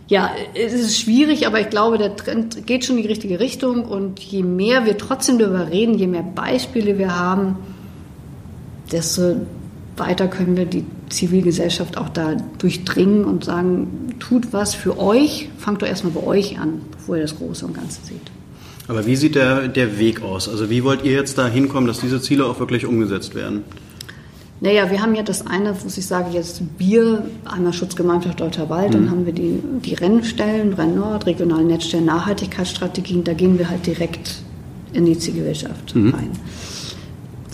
[0.08, 3.84] ja, es ist schwierig, aber ich glaube, der Trend geht schon in die richtige Richtung.
[3.84, 7.58] Und je mehr wir trotzdem darüber reden, je mehr Beispiele wir haben,
[8.92, 9.36] desto
[9.96, 15.82] weiter können wir die Zivilgesellschaft auch da durchdringen und sagen, tut was für euch, fangt
[15.82, 18.30] doch erstmal bei euch an, bevor ihr das Große und Ganze seht.
[18.88, 20.48] Aber wie sieht der, der Weg aus?
[20.48, 23.64] Also wie wollt ihr jetzt da hinkommen, dass diese Ziele auch wirklich umgesetzt werden?
[24.60, 28.90] Naja, wir haben ja das eine, was ich sage jetzt, wir, einmal Schutzgemeinschaft Deutscher Wald,
[28.90, 28.92] mhm.
[28.92, 34.36] dann haben wir die, die Rennstellen, Rennnord, regionalen Netzstellen, Nachhaltigkeitsstrategien, da gehen wir halt direkt
[34.94, 36.14] in die Zivilgesellschaft mhm.
[36.14, 36.30] rein.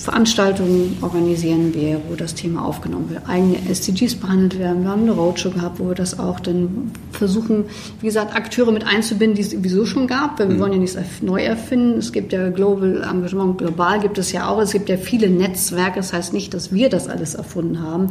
[0.02, 4.82] Veranstaltungen organisieren wir, wo das Thema aufgenommen wird, eigene SDGs behandelt werden.
[4.82, 7.66] Wir haben eine Roadshow gehabt, wo wir das auch dann versuchen,
[8.00, 10.60] wie gesagt, Akteure mit einzubinden, die es sowieso schon gab, weil wir mhm.
[10.60, 11.98] wollen ja nichts neu erfinden.
[11.98, 14.60] Es gibt ja Global Engagement, global gibt es ja auch.
[14.60, 16.00] Es gibt ja viele Netzwerke.
[16.00, 18.08] Das heißt nicht, dass wir das alles erfunden haben.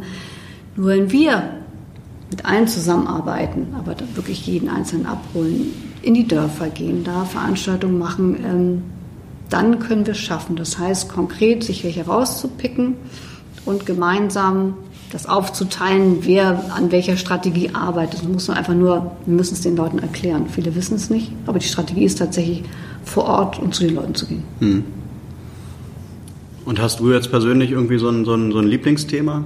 [0.76, 1.42] Nur wenn wir
[2.30, 7.98] mit allen zusammenarbeiten, aber dann wirklich jeden Einzelnen abholen, in die Dörfer gehen, da Veranstaltungen
[7.98, 8.82] machen, ähm,
[9.52, 10.56] dann können wir es schaffen.
[10.56, 12.94] Das heißt, konkret sich welche rauszupicken
[13.64, 14.74] und gemeinsam
[15.12, 18.20] das aufzuteilen, wer an welcher Strategie arbeitet.
[18.20, 20.46] Das muss man einfach nur, wir müssen es den Leuten erklären.
[20.48, 22.62] Viele wissen es nicht, aber die Strategie ist tatsächlich
[23.04, 24.42] vor Ort und zu den Leuten zu gehen.
[24.60, 24.84] Hm.
[26.64, 29.44] Und hast du jetzt persönlich irgendwie so ein, so ein, so ein Lieblingsthema?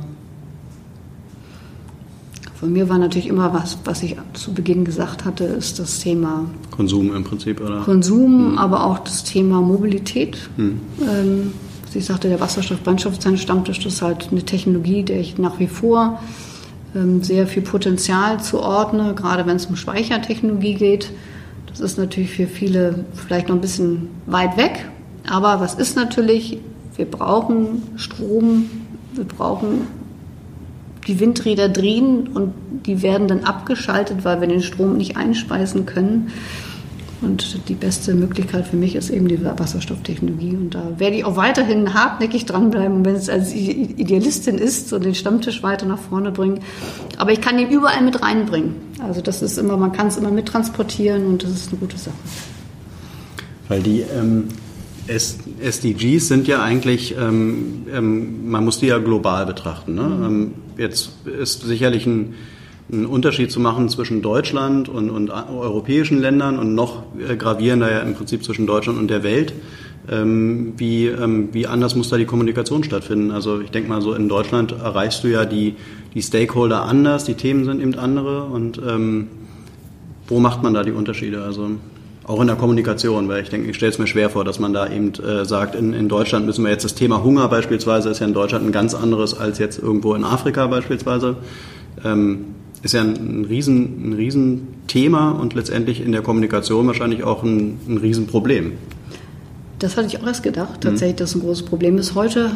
[2.58, 6.46] Von mir war natürlich immer was, was ich zu Beginn gesagt hatte, ist das Thema
[6.70, 7.80] Konsum im Prinzip, oder?
[7.80, 8.58] Konsum, mhm.
[8.58, 10.38] aber auch das Thema Mobilität.
[10.56, 10.80] Mhm.
[11.02, 11.52] Ähm,
[11.96, 16.20] ich sagte, der Wasserstoff-Brennstoffzellen-Stammtisch ist halt eine Technologie, der ich nach wie vor
[16.94, 21.10] ähm, sehr viel Potenzial zuordne, gerade wenn es um Speichertechnologie geht.
[21.66, 24.88] Das ist natürlich für viele vielleicht noch ein bisschen weit weg,
[25.28, 26.58] aber was ist natürlich?
[26.96, 28.70] Wir brauchen Strom,
[29.14, 29.86] wir brauchen
[31.06, 32.52] die Windräder drehen und
[32.86, 36.32] die werden dann abgeschaltet, weil wir den Strom nicht einspeisen können.
[37.22, 40.54] Und die beste Möglichkeit für mich ist eben die Wasserstofftechnologie.
[40.54, 45.14] Und da werde ich auch weiterhin hartnäckig dranbleiben, wenn es als Idealistin ist und den
[45.14, 46.60] Stammtisch weiter nach vorne bringen.
[47.16, 48.74] Aber ich kann ihn überall mit reinbringen.
[49.02, 52.14] Also das ist immer, man kann es immer mittransportieren und das ist eine gute Sache.
[53.68, 54.48] Weil die ähm,
[55.08, 59.94] SDGs sind ja eigentlich, ähm, ähm, man muss die ja global betrachten.
[59.94, 60.02] Ne?
[60.02, 60.24] Mhm.
[60.24, 62.34] Ähm, jetzt ist sicherlich ein,
[62.90, 68.00] ein, Unterschied zu machen zwischen Deutschland und, und europäischen Ländern und noch äh, gravierender ja
[68.00, 69.52] im Prinzip zwischen Deutschland und der Welt.
[70.08, 73.32] Ähm, wie, ähm, wie anders muss da die Kommunikation stattfinden?
[73.32, 75.74] Also ich denke mal so, in Deutschland erreichst du ja die,
[76.14, 79.28] die Stakeholder anders, die Themen sind eben andere und ähm,
[80.28, 81.42] wo macht man da die Unterschiede?
[81.42, 81.70] Also
[82.26, 84.72] Auch in der Kommunikation, weil ich denke, ich stelle es mir schwer vor, dass man
[84.72, 88.18] da eben äh, sagt, in, in Deutschland müssen wir jetzt das Thema Hunger beispielsweise, ist
[88.18, 91.36] ja in Deutschland ein ganz anderes als jetzt irgendwo in Afrika beispielsweise.
[92.04, 92.46] Ähm,
[92.82, 97.78] ist ja ein, ein, riesen, ein Riesenthema und letztendlich in der Kommunikation wahrscheinlich auch ein,
[97.88, 98.72] ein Riesenproblem.
[99.78, 101.18] Das hatte ich auch erst gedacht, tatsächlich, mhm.
[101.18, 102.16] dass ein großes Problem ist.
[102.16, 102.50] Heute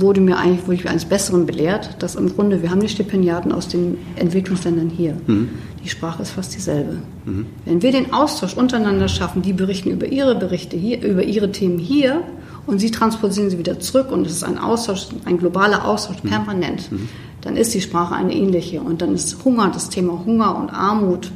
[0.00, 3.52] wurde mir eigentlich wurde ich eines Besseren belehrt, dass im Grunde wir haben die Stipendiaten
[3.52, 5.16] aus den Entwicklungsländern hier.
[5.26, 5.50] Mhm.
[5.82, 6.98] Die Sprache ist fast dieselbe.
[7.24, 7.46] Mhm.
[7.64, 11.78] Wenn wir den Austausch untereinander schaffen, die berichten über ihre Berichte hier, über ihre Themen
[11.78, 12.22] hier
[12.66, 16.28] und sie transportieren sie wieder zurück und es ist ein Austausch, ein globaler Austausch mhm.
[16.28, 17.08] permanent, mhm.
[17.40, 21.30] dann ist die Sprache eine ähnliche und dann ist Hunger, das Thema Hunger und Armut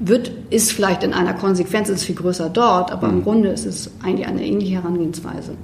[0.00, 3.22] wird, ist vielleicht in einer Konsequenz ist viel größer dort, aber im mhm.
[3.24, 5.54] Grunde ist es eigentlich eine ähnliche Herangehensweise.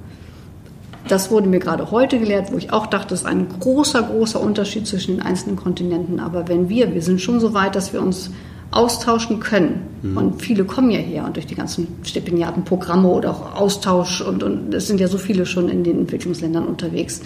[1.07, 4.39] Das wurde mir gerade heute gelehrt, wo ich auch dachte, es ist ein großer, großer
[4.39, 6.19] Unterschied zwischen den einzelnen Kontinenten.
[6.19, 8.31] Aber wenn wir, wir sind schon so weit, dass wir uns
[8.71, 9.81] austauschen können.
[10.01, 10.17] Mhm.
[10.17, 14.73] Und viele kommen ja her und durch die ganzen Stipendiatenprogramme oder auch Austausch und, und
[14.73, 17.21] es sind ja so viele schon in den Entwicklungsländern unterwegs.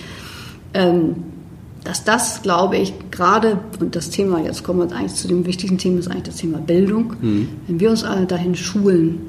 [0.74, 1.16] Ähm,
[1.84, 5.78] dass das, glaube ich, gerade, und das Thema, jetzt kommen wir eigentlich zu dem wichtigen
[5.78, 7.14] Thema, ist eigentlich das Thema Bildung.
[7.22, 7.48] Mhm.
[7.68, 9.22] Wenn wir uns alle dahin schulen,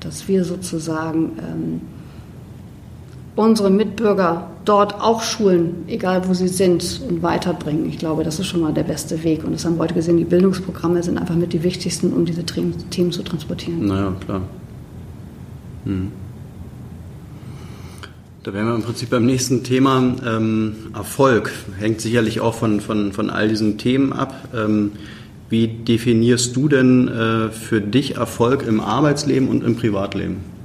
[0.00, 1.80] dass wir sozusagen ähm,
[3.36, 7.88] unsere Mitbürger dort auch schulen, egal wo sie sind, und weiterbringen.
[7.88, 9.44] Ich glaube, das ist schon mal der beste Weg.
[9.44, 12.44] Und das haben wir heute gesehen, die Bildungsprogramme sind einfach mit die wichtigsten, um diese
[12.44, 13.86] Themen zu transportieren.
[13.86, 14.40] Naja, klar.
[15.84, 16.10] Hm.
[18.42, 20.02] Da wären wir im Prinzip beim nächsten Thema.
[20.24, 24.48] Ähm, Erfolg hängt sicherlich auch von, von, von all diesen Themen ab.
[24.54, 24.92] Ähm,
[25.48, 30.55] wie definierst du denn äh, für dich Erfolg im Arbeitsleben und im Privatleben?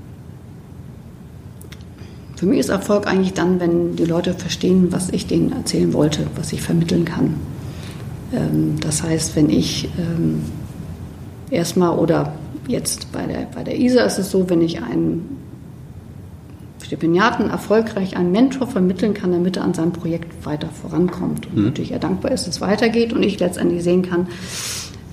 [2.41, 6.25] Für mich ist Erfolg eigentlich dann, wenn die Leute verstehen, was ich denen erzählen wollte,
[6.35, 7.35] was ich vermitteln kann.
[8.33, 10.41] Ähm, das heißt, wenn ich ähm,
[11.51, 12.33] erstmal oder
[12.67, 15.37] jetzt bei der, bei der ISA ist es so, wenn ich einen
[16.83, 21.45] Stipendiaten erfolgreich einen Mentor vermitteln kann, damit er an seinem Projekt weiter vorankommt.
[21.45, 21.65] Und mhm.
[21.65, 24.25] natürlich er dankbar ist, dass es weitergeht und ich letztendlich sehen kann,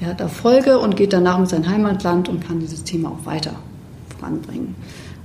[0.00, 3.52] er hat Erfolge und geht danach mit seinem Heimatland und kann dieses Thema auch weiter
[4.16, 4.74] voranbringen.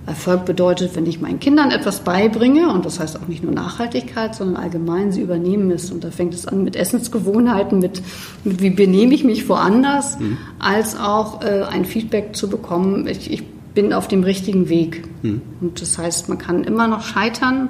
[0.05, 4.35] Erfolg bedeutet, wenn ich meinen Kindern etwas beibringe, und das heißt auch nicht nur Nachhaltigkeit,
[4.35, 5.91] sondern allgemein, sie übernehmen es.
[5.91, 8.01] Und da fängt es an mit Essensgewohnheiten, mit,
[8.43, 10.37] mit wie benehme ich mich woanders, mhm.
[10.59, 15.03] als auch äh, ein Feedback zu bekommen, ich, ich bin auf dem richtigen Weg.
[15.23, 15.41] Mhm.
[15.61, 17.69] Und das heißt, man kann immer noch scheitern,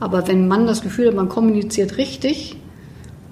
[0.00, 2.56] aber wenn man das Gefühl hat, man kommuniziert richtig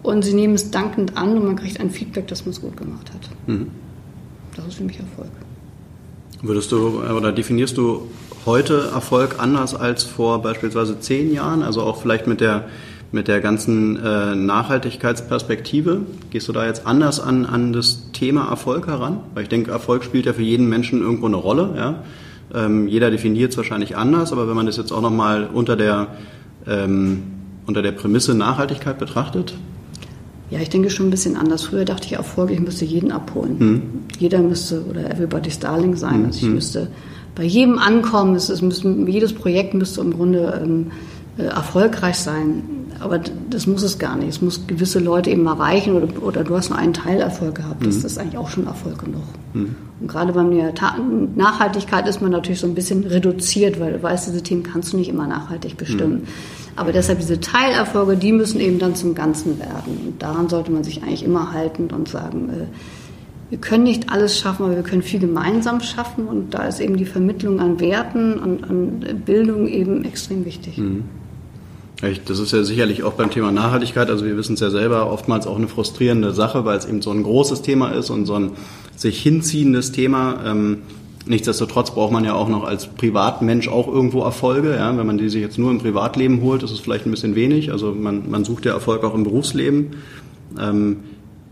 [0.02, 2.76] und sie nehmen es dankend an und man kriegt ein Feedback, dass man es gut
[2.76, 3.28] gemacht hat.
[3.46, 3.68] Mhm.
[4.56, 5.30] Das ist für mich Erfolg.
[6.42, 8.08] Würdest du oder definierst du
[8.46, 11.62] heute Erfolg anders als vor beispielsweise zehn Jahren?
[11.62, 12.68] Also auch vielleicht mit der,
[13.12, 16.03] mit der ganzen äh, Nachhaltigkeitsperspektive?
[16.31, 19.20] Gehst du da jetzt anders an, an das Thema Erfolg heran?
[19.35, 21.74] Weil ich denke, Erfolg spielt ja für jeden Menschen irgendwo eine Rolle.
[21.77, 22.03] Ja?
[22.55, 26.09] Ähm, jeder definiert es wahrscheinlich anders, aber wenn man das jetzt auch nochmal unter der,
[26.66, 27.22] ähm,
[27.66, 29.55] unter der Prämisse Nachhaltigkeit betrachtet,
[30.51, 31.64] ja, ich denke schon ein bisschen anders.
[31.64, 33.59] Früher dachte ich Erfolg, ich müsste jeden abholen.
[33.59, 33.83] Hm.
[34.18, 36.14] Jeder müsste oder everybody's darling sein.
[36.14, 36.24] Hm.
[36.27, 36.55] Also ich hm.
[36.55, 36.88] müsste
[37.38, 40.90] bei jedem Ankommen, es, es müssen, jedes Projekt müsste im Grunde ähm,
[41.38, 42.64] äh, erfolgreich sein.
[42.98, 44.29] Aber das muss es gar nicht.
[44.29, 47.87] Es muss gewisse Leute eben erreichen oder, oder du hast nur einen Teilerfolg gehabt.
[47.87, 48.07] Das, mhm.
[48.07, 49.22] ist eigentlich auch schon Erfolg genug.
[49.55, 49.77] Mhm.
[50.01, 50.74] Und gerade bei der
[51.37, 54.96] Nachhaltigkeit ist man natürlich so ein bisschen reduziert, weil du weißt, diese Themen kannst du
[54.96, 56.14] nicht immer nachhaltig bestimmen.
[56.14, 56.29] Mhm.
[56.74, 59.96] Aber deshalb diese Teilerfolge, die müssen eben dann zum Ganzen werden.
[60.07, 62.66] Und daran sollte man sich eigentlich immer halten und sagen, äh,
[63.50, 66.96] wir können nicht alles schaffen, aber wir können viel gemeinsam schaffen und da ist eben
[66.96, 70.76] die Vermittlung an Werten und an Bildung eben extrem wichtig.
[70.76, 71.04] Mhm.
[72.26, 75.48] Das ist ja sicherlich auch beim Thema Nachhaltigkeit, also wir wissen es ja selber, oftmals
[75.48, 78.52] auch eine frustrierende Sache, weil es eben so ein großes Thema ist und so ein
[78.94, 80.40] sich hinziehendes Thema.
[80.44, 80.78] Ähm,
[81.26, 84.76] nichtsdestotrotz braucht man ja auch noch als Privatmensch auch irgendwo Erfolge.
[84.76, 84.96] Ja?
[84.96, 87.72] Wenn man die sich jetzt nur im Privatleben holt, ist es vielleicht ein bisschen wenig.
[87.72, 89.96] Also man, man sucht ja Erfolg auch im Berufsleben.
[90.58, 90.98] Ähm,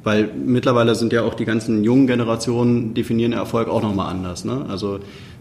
[0.07, 4.45] weil mittlerweile sind ja auch die ganzen jungen Generationen definieren Erfolg auch nochmal anders.
[4.45, 4.65] Ne?
[4.69, 5.01] Also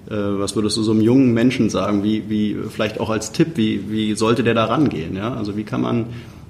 [0.10, 3.58] äh, was würdest du so einem jungen Menschen sagen, wie, wie vielleicht auch als Tipp,
[3.58, 5.16] wie, wie sollte der da rangehen?
[5.16, 5.36] Ja?
[5.36, 6.08] Also wie kann man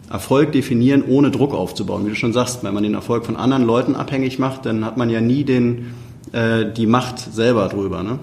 [0.10, 2.06] Erfolg definieren, ohne Druck aufzubauen?
[2.06, 4.96] Wie du schon sagst, wenn man den Erfolg von anderen Leuten abhängig macht, dann hat
[4.96, 5.88] man ja nie den,
[6.32, 8.02] äh, die Macht selber drüber.
[8.02, 8.20] Ne?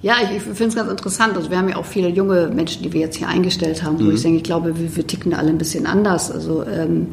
[0.00, 1.36] Ja, ich, ich finde es ganz interessant.
[1.36, 4.04] Also wir haben ja auch viele junge Menschen, die wir jetzt hier eingestellt haben, wo
[4.04, 4.14] mhm.
[4.14, 6.30] ich denke, ich glaube, wir, wir ticken da alle ein bisschen anders.
[6.30, 7.08] Also ähm,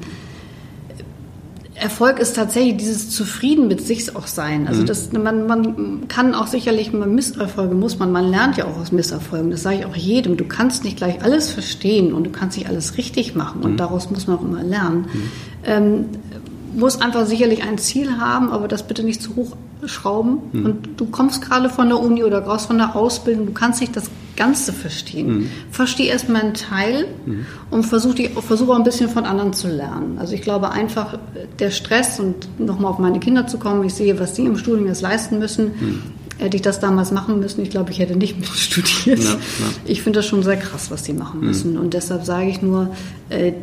[1.79, 4.67] Erfolg ist tatsächlich dieses Zufrieden mit sich auch sein.
[4.67, 4.85] Also mhm.
[4.87, 8.91] das, man, man kann auch sicherlich mal Misserfolge muss man, man lernt ja auch aus
[8.91, 9.51] Misserfolgen.
[9.51, 10.37] Das sage ich auch jedem.
[10.37, 13.77] Du kannst nicht gleich alles verstehen und du kannst nicht alles richtig machen und mhm.
[13.77, 15.01] daraus muss man auch immer lernen.
[15.01, 15.29] Mhm.
[15.65, 16.05] Ähm,
[16.75, 20.65] muss einfach sicherlich ein Ziel haben, aber das bitte nicht zu hoch schrauben mhm.
[20.65, 23.95] und du kommst gerade von der Uni oder raus von der Ausbildung, du kannst nicht
[23.95, 25.27] das Ganze verstehen.
[25.27, 25.49] Mhm.
[25.71, 27.45] Versteh erstmal einen Teil mhm.
[27.69, 30.17] und versuch, die, versuch auch ein bisschen von anderen zu lernen.
[30.19, 31.19] Also ich glaube einfach,
[31.59, 34.87] der Stress und nochmal auf meine Kinder zu kommen, ich sehe, was die im Studium
[34.87, 36.01] jetzt leisten müssen, mhm.
[36.39, 39.19] Hätte ich das damals machen müssen, ich glaube, ich hätte nicht mit studiert.
[39.19, 39.39] Ja, ja.
[39.85, 41.47] Ich finde das schon sehr krass, was die machen mhm.
[41.47, 41.77] müssen.
[41.77, 42.91] Und deshalb sage ich nur,
[43.29, 43.53] äh,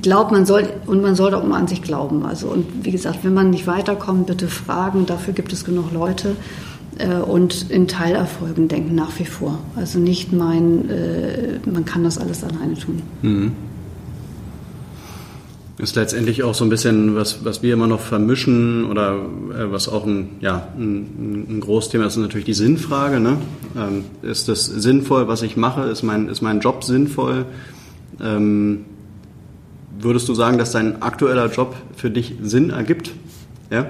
[0.00, 2.24] glaubt, man soll, und man sollte auch mal an sich glauben.
[2.24, 5.04] Also, und wie gesagt, wenn man nicht weiterkommt, bitte fragen.
[5.04, 6.34] Dafür gibt es genug Leute.
[6.98, 9.58] Äh, und in Teilerfolgen denken nach wie vor.
[9.76, 13.02] Also nicht mein, äh, man kann das alles alleine tun.
[13.22, 13.52] Mhm.
[15.78, 19.88] Ist letztendlich auch so ein bisschen, was, was wir immer noch vermischen oder äh, was
[19.88, 23.20] auch ein, ja, ein, ein Großthema ist, ist natürlich die Sinnfrage.
[23.20, 23.36] Ne?
[23.76, 25.82] Ähm, ist das sinnvoll, was ich mache?
[25.82, 27.46] Ist mein, ist mein Job sinnvoll?
[28.20, 28.86] Ähm,
[30.00, 33.12] würdest du sagen, dass dein aktueller Job für dich Sinn ergibt?
[33.70, 33.86] Ja?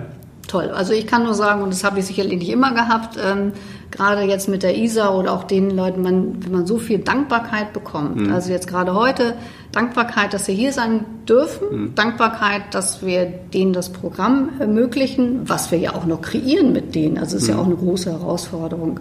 [0.49, 0.71] Toll.
[0.71, 3.53] Also ich kann nur sagen, und das habe ich sicherlich nicht immer gehabt, ähm,
[3.91, 7.75] gerade jetzt mit der ISA oder auch den Leuten, man, wenn man so viel Dankbarkeit
[7.75, 8.17] bekommt.
[8.17, 8.33] Mhm.
[8.33, 9.35] Also jetzt gerade heute
[9.73, 11.95] Dankbarkeit, dass wir hier sein dürfen, mhm.
[11.95, 17.19] Dankbarkeit, dass wir denen das Programm ermöglichen, was wir ja auch noch kreieren mit denen.
[17.19, 17.55] Also es ist mhm.
[17.55, 19.01] ja auch eine große Herausforderung.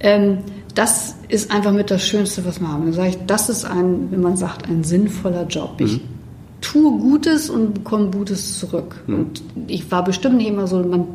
[0.00, 0.38] Ähm,
[0.74, 2.86] das ist einfach mit das Schönste, was wir haben.
[2.86, 5.74] Dann sage ich, das ist ein, wenn man sagt, ein sinnvoller Job.
[5.78, 6.19] Ich mhm
[6.60, 9.02] tue Gutes und bekomme Gutes zurück.
[9.06, 9.14] Mhm.
[9.14, 11.08] Und ich war bestimmt nicht immer so, man,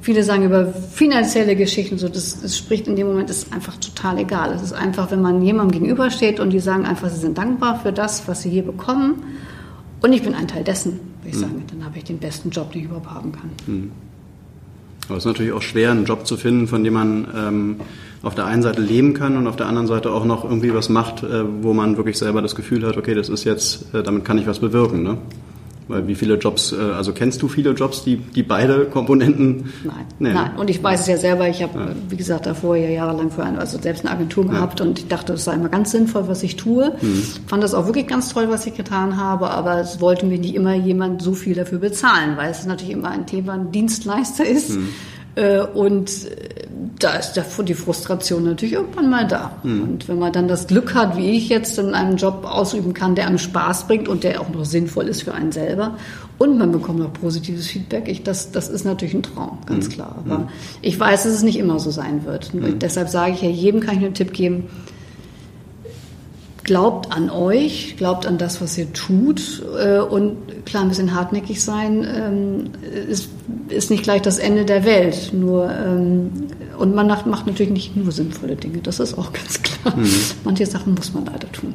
[0.00, 4.18] viele sagen über finanzielle Geschichten, so, das, das spricht in dem Moment, ist einfach total
[4.18, 4.52] egal.
[4.52, 7.92] Es ist einfach, wenn man jemandem gegenübersteht und die sagen einfach, sie sind dankbar für
[7.92, 9.22] das, was sie hier bekommen.
[10.02, 11.40] Und ich bin ein Teil dessen, würde ich mhm.
[11.40, 13.50] sagen, dann habe ich den besten Job, den ich überhaupt haben kann.
[13.66, 13.92] Mhm.
[15.08, 17.76] Aber es ist natürlich auch schwer, einen Job zu finden, von dem man ähm,
[18.22, 20.88] auf der einen Seite leben kann und auf der anderen Seite auch noch irgendwie was
[20.88, 24.24] macht, äh, wo man wirklich selber das Gefühl hat, okay, das ist jetzt, äh, damit
[24.24, 25.02] kann ich was bewirken.
[25.02, 25.18] Ne?
[25.88, 29.72] Weil wie viele Jobs, äh, also kennst du viele Jobs, die, die beide Komponenten?
[29.84, 30.32] Nein, nee.
[30.32, 30.56] nein.
[30.56, 31.88] Und ich weiß es ja selber, ich habe, ja.
[32.08, 34.52] wie gesagt, davor ja jahrelang für eine, also selbst eine Agentur ja.
[34.52, 36.92] gehabt und ich dachte, das sei immer ganz sinnvoll, was ich tue.
[37.00, 37.22] Mhm.
[37.46, 40.54] Fand das auch wirklich ganz toll, was ich getan habe, aber es wollte mir nicht
[40.54, 44.70] immer jemand so viel dafür bezahlen, weil es natürlich immer ein Thema, ein Dienstleister ist.
[44.70, 44.88] Mhm
[45.36, 46.65] äh, und äh,
[46.98, 49.52] da ist die Frustration natürlich irgendwann mal da.
[49.62, 49.82] Mhm.
[49.82, 53.14] Und wenn man dann das Glück hat, wie ich jetzt, in einem Job ausüben kann,
[53.14, 55.96] der einem Spaß bringt und der auch noch sinnvoll ist für einen selber
[56.38, 59.92] und man bekommt noch positives Feedback, ich, das, das ist natürlich ein Traum, ganz mhm.
[59.92, 60.16] klar.
[60.24, 60.48] Aber mhm.
[60.82, 62.52] ich weiß, dass es nicht immer so sein wird.
[62.52, 62.78] Mhm.
[62.78, 64.64] Deshalb sage ich ja, jedem kann ich einen Tipp geben,
[66.66, 71.62] glaubt an euch, glaubt an das, was ihr tut äh, und klar ein bisschen hartnäckig
[71.62, 72.64] sein ähm,
[73.08, 73.28] ist,
[73.68, 75.30] ist nicht gleich das Ende der Welt.
[75.32, 76.30] Nur ähm,
[76.76, 79.96] und man macht, macht natürlich nicht nur sinnvolle Dinge, das ist auch ganz klar.
[79.96, 80.10] Mhm.
[80.44, 81.74] Manche Sachen muss man leider tun.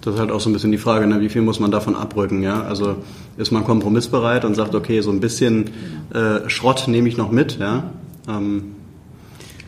[0.00, 1.20] Das ist halt auch so ein bisschen die Frage, ne?
[1.20, 2.62] wie viel muss man davon abrücken, ja?
[2.62, 2.96] Also
[3.38, 5.70] ist man kompromissbereit und sagt, okay, so ein bisschen
[6.12, 7.84] äh, Schrott nehme ich noch mit, ja?
[8.28, 8.73] Ähm,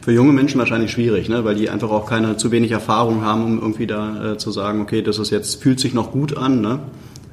[0.07, 1.45] für junge Menschen wahrscheinlich schwierig, ne?
[1.45, 4.81] weil die einfach auch keine zu wenig Erfahrung haben, um irgendwie da äh, zu sagen,
[4.81, 6.61] okay, das ist jetzt fühlt sich noch gut an.
[6.61, 6.79] Ne?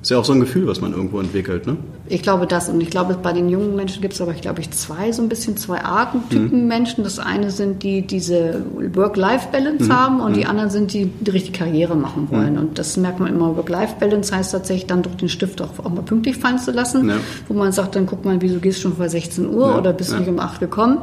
[0.02, 1.78] Ist ja auch so ein Gefühl, was man irgendwo entwickelt, ne?
[2.08, 4.60] Ich glaube das und ich glaube, bei den jungen Menschen gibt es aber, ich glaube
[4.60, 6.68] ich, zwei so ein bisschen zwei Arten Typen mhm.
[6.68, 7.04] Menschen.
[7.04, 9.94] Das eine sind die, die diese Work-Life-Balance mhm.
[9.94, 10.36] haben und mhm.
[10.36, 12.54] die anderen sind die, die richtig Karriere machen wollen.
[12.54, 12.60] Mhm.
[12.60, 13.56] Und das merkt man immer.
[13.56, 17.18] Work-Life-Balance heißt tatsächlich dann durch den Stift auch, auch mal pünktlich fallen zu lassen, ja.
[17.48, 19.78] wo man sagt, dann guck mal, wieso gehst du schon vor 16 Uhr ja.
[19.78, 20.22] oder bist du ja.
[20.22, 20.98] nicht um 8 gekommen?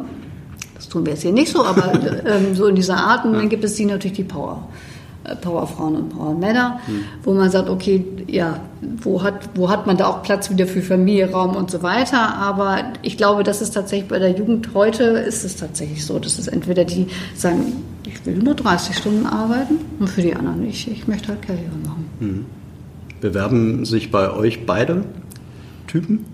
[0.80, 1.92] Das tun wir jetzt hier nicht so, aber
[2.24, 3.26] ähm, so in dieser Art.
[3.26, 4.66] Und dann gibt es die natürlich die Power.
[5.24, 7.04] Äh, Powerfrauen und Powermänner, mhm.
[7.22, 8.58] wo man sagt, okay, ja,
[9.02, 12.34] wo hat, wo hat man da auch Platz wieder für Familie, Raum und so weiter.
[12.36, 16.38] Aber ich glaube, das ist tatsächlich bei der Jugend heute ist es tatsächlich so, dass
[16.38, 20.88] es entweder die sagen, ich will nur 30 Stunden arbeiten und für die anderen nicht.
[20.88, 22.08] Ich möchte halt Karriere machen.
[22.20, 22.46] Mhm.
[23.20, 25.04] Bewerben sich bei euch beide
[25.86, 26.24] Typen?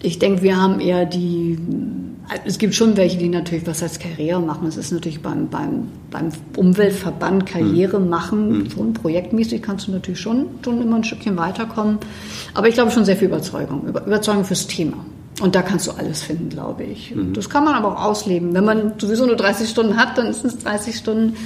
[0.00, 1.58] Ich denke, wir haben eher die
[2.44, 4.66] es gibt schon welche, die natürlich was als Karriere machen.
[4.68, 8.08] Es ist natürlich beim, beim, beim Umweltverband Karriere mhm.
[8.08, 8.70] machen, mhm.
[8.70, 11.98] schon projektmäßig kannst du natürlich schon, schon immer ein Stückchen weiterkommen.
[12.54, 15.04] Aber ich glaube schon sehr viel Überzeugung, Überzeugung fürs Thema.
[15.40, 17.14] Und da kannst du alles finden, glaube ich.
[17.14, 17.32] Mhm.
[17.32, 18.52] Das kann man aber auch ausleben.
[18.52, 21.36] Wenn man sowieso nur 30 Stunden hat, dann ist es 30 Stunden.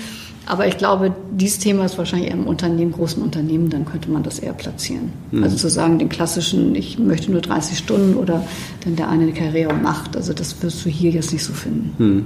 [0.53, 4.23] Aber ich glaube, dieses Thema ist wahrscheinlich eher im Unternehmen, großen Unternehmen, dann könnte man
[4.23, 5.11] das eher platzieren.
[5.31, 5.45] Mhm.
[5.45, 8.47] Also zu sagen, den klassischen, ich möchte nur 30 Stunden oder
[8.85, 11.95] dann der eine eine Karriere macht, also das wirst du hier jetzt nicht so finden.
[11.97, 12.25] Mhm.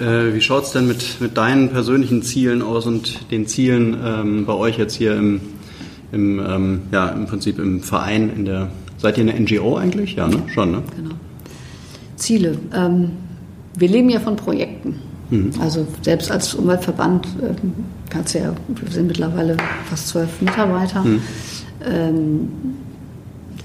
[0.00, 4.46] Äh, wie schaut es denn mit, mit deinen persönlichen Zielen aus und den Zielen ähm,
[4.46, 5.40] bei euch jetzt hier im,
[6.12, 8.68] im, ähm, ja, im Prinzip im Verein, in der,
[8.98, 10.14] seid ihr eine NGO eigentlich?
[10.14, 10.44] Ja, ne?
[10.46, 10.82] Schon, ne?
[10.96, 11.16] Genau.
[12.14, 12.56] Ziele.
[12.72, 13.10] Ähm,
[13.76, 15.10] wir leben ja von Projekten.
[15.32, 15.50] Mhm.
[15.60, 19.56] Also selbst als Umweltverband, äh, ja, wir sind mittlerweile
[19.88, 21.22] fast zwölf Mitarbeiter, mhm.
[21.84, 22.48] ähm,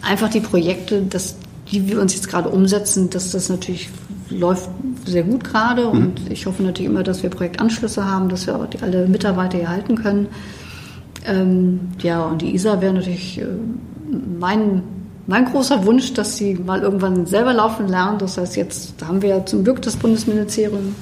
[0.01, 1.35] einfach die Projekte, das
[1.71, 3.89] die wir uns jetzt gerade umsetzen, dass das natürlich
[4.29, 4.69] läuft
[5.05, 5.89] sehr gut gerade mhm.
[5.89, 9.57] und ich hoffe natürlich immer, dass wir Projektanschlüsse haben, dass wir auch die, alle Mitarbeiter
[9.57, 10.27] hier halten können.
[11.25, 13.45] Ähm, ja, und die ISA wäre natürlich äh,
[14.39, 14.83] mein,
[15.27, 18.17] mein großer Wunsch, dass sie mal irgendwann selber laufen lernen.
[18.17, 20.95] Das heißt, jetzt haben wir ja zum Glück das Bundesministerium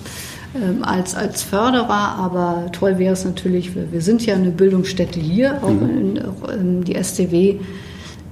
[0.82, 5.64] als, als Förderer, aber toll wäre es natürlich, wir, wir sind ja eine Bildungsstätte hier,
[5.64, 5.90] auch, mhm.
[5.90, 7.60] in, auch in die STW,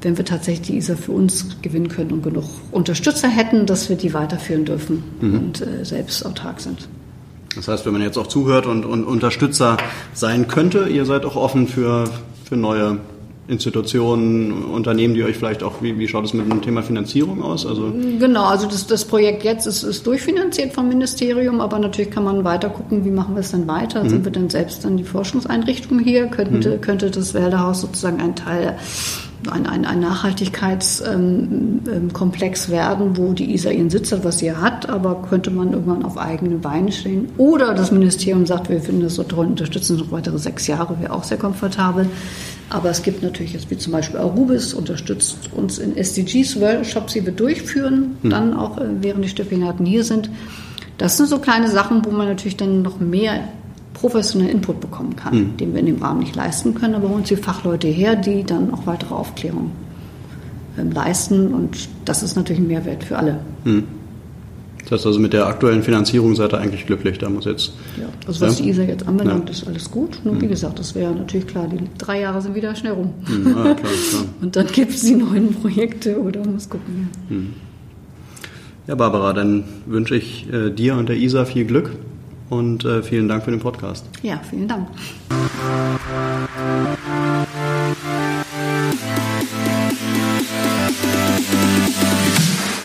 [0.01, 3.95] wenn wir tatsächlich die ISA für uns gewinnen können und genug Unterstützer hätten, dass wir
[3.95, 5.35] die weiterführen dürfen mhm.
[5.35, 6.87] und äh, selbst autark sind.
[7.55, 9.77] Das heißt, wenn man jetzt auch zuhört und, und Unterstützer
[10.13, 12.09] sein könnte, ihr seid auch offen für,
[12.43, 12.99] für neue
[13.47, 17.65] Institutionen, Unternehmen, die euch vielleicht auch, wie, wie schaut es mit dem Thema Finanzierung aus?
[17.65, 22.23] Also genau, also das, das Projekt jetzt ist, ist durchfinanziert vom Ministerium, aber natürlich kann
[22.23, 24.03] man weiter gucken, wie machen wir es denn weiter?
[24.03, 24.09] Mhm.
[24.09, 26.27] Sind wir denn selbst dann die Forschungseinrichtung hier?
[26.27, 26.81] Könnte, mhm.
[26.81, 28.77] könnte das Wälderhaus sozusagen ein Teil
[29.51, 35.21] ein, ein, ein Nachhaltigkeitskomplex werden, wo die ISA ihren Sitz hat, was sie hat, aber
[35.29, 37.29] könnte man irgendwann auf eigene Beine stehen.
[37.37, 41.13] Oder das Ministerium sagt, wir finden das so toll, unterstützen noch weitere sechs Jahre, wäre
[41.13, 42.07] auch sehr komfortabel.
[42.69, 47.25] Aber es gibt natürlich jetzt wie zum Beispiel Arubis, unterstützt uns in SDGs Workshops, die
[47.25, 48.29] wir durchführen, hm.
[48.29, 50.29] dann auch äh, während die Stipendiaten hier sind.
[50.97, 53.47] Das sind so kleine Sachen, wo man natürlich dann noch mehr
[53.93, 55.57] professionellen Input bekommen kann, hm.
[55.57, 56.95] den wir in dem Rahmen nicht leisten können.
[56.95, 59.71] Aber holen Sie Fachleute her, die dann auch weitere Aufklärung
[60.77, 61.53] ähm, leisten.
[61.53, 63.39] Und das ist natürlich ein Mehrwert für alle.
[63.63, 63.83] Hm.
[64.93, 67.17] Das heißt also, mit der aktuellen Finanzierung seid ihr eigentlich glücklich.
[67.17, 67.73] Da muss jetzt.
[67.99, 68.63] Ja, also was ja?
[68.63, 69.55] die ISA jetzt anbelangt, ja.
[69.55, 70.19] ist alles gut.
[70.23, 73.11] Nur wie gesagt, das wäre natürlich klar, die drei Jahre sind wieder schnell rum.
[73.25, 73.47] Hm.
[73.47, 73.75] Ah, klar,
[74.09, 74.23] klar.
[74.41, 77.09] Und dann gibt es die neuen Projekte oder muss gucken.
[77.27, 77.35] Ja.
[77.35, 77.53] Hm.
[78.85, 81.89] ja, Barbara, dann wünsche ich äh, dir und der ISA viel Glück
[82.51, 84.05] und äh, vielen Dank für den Podcast.
[84.21, 84.89] Ja, vielen Dank.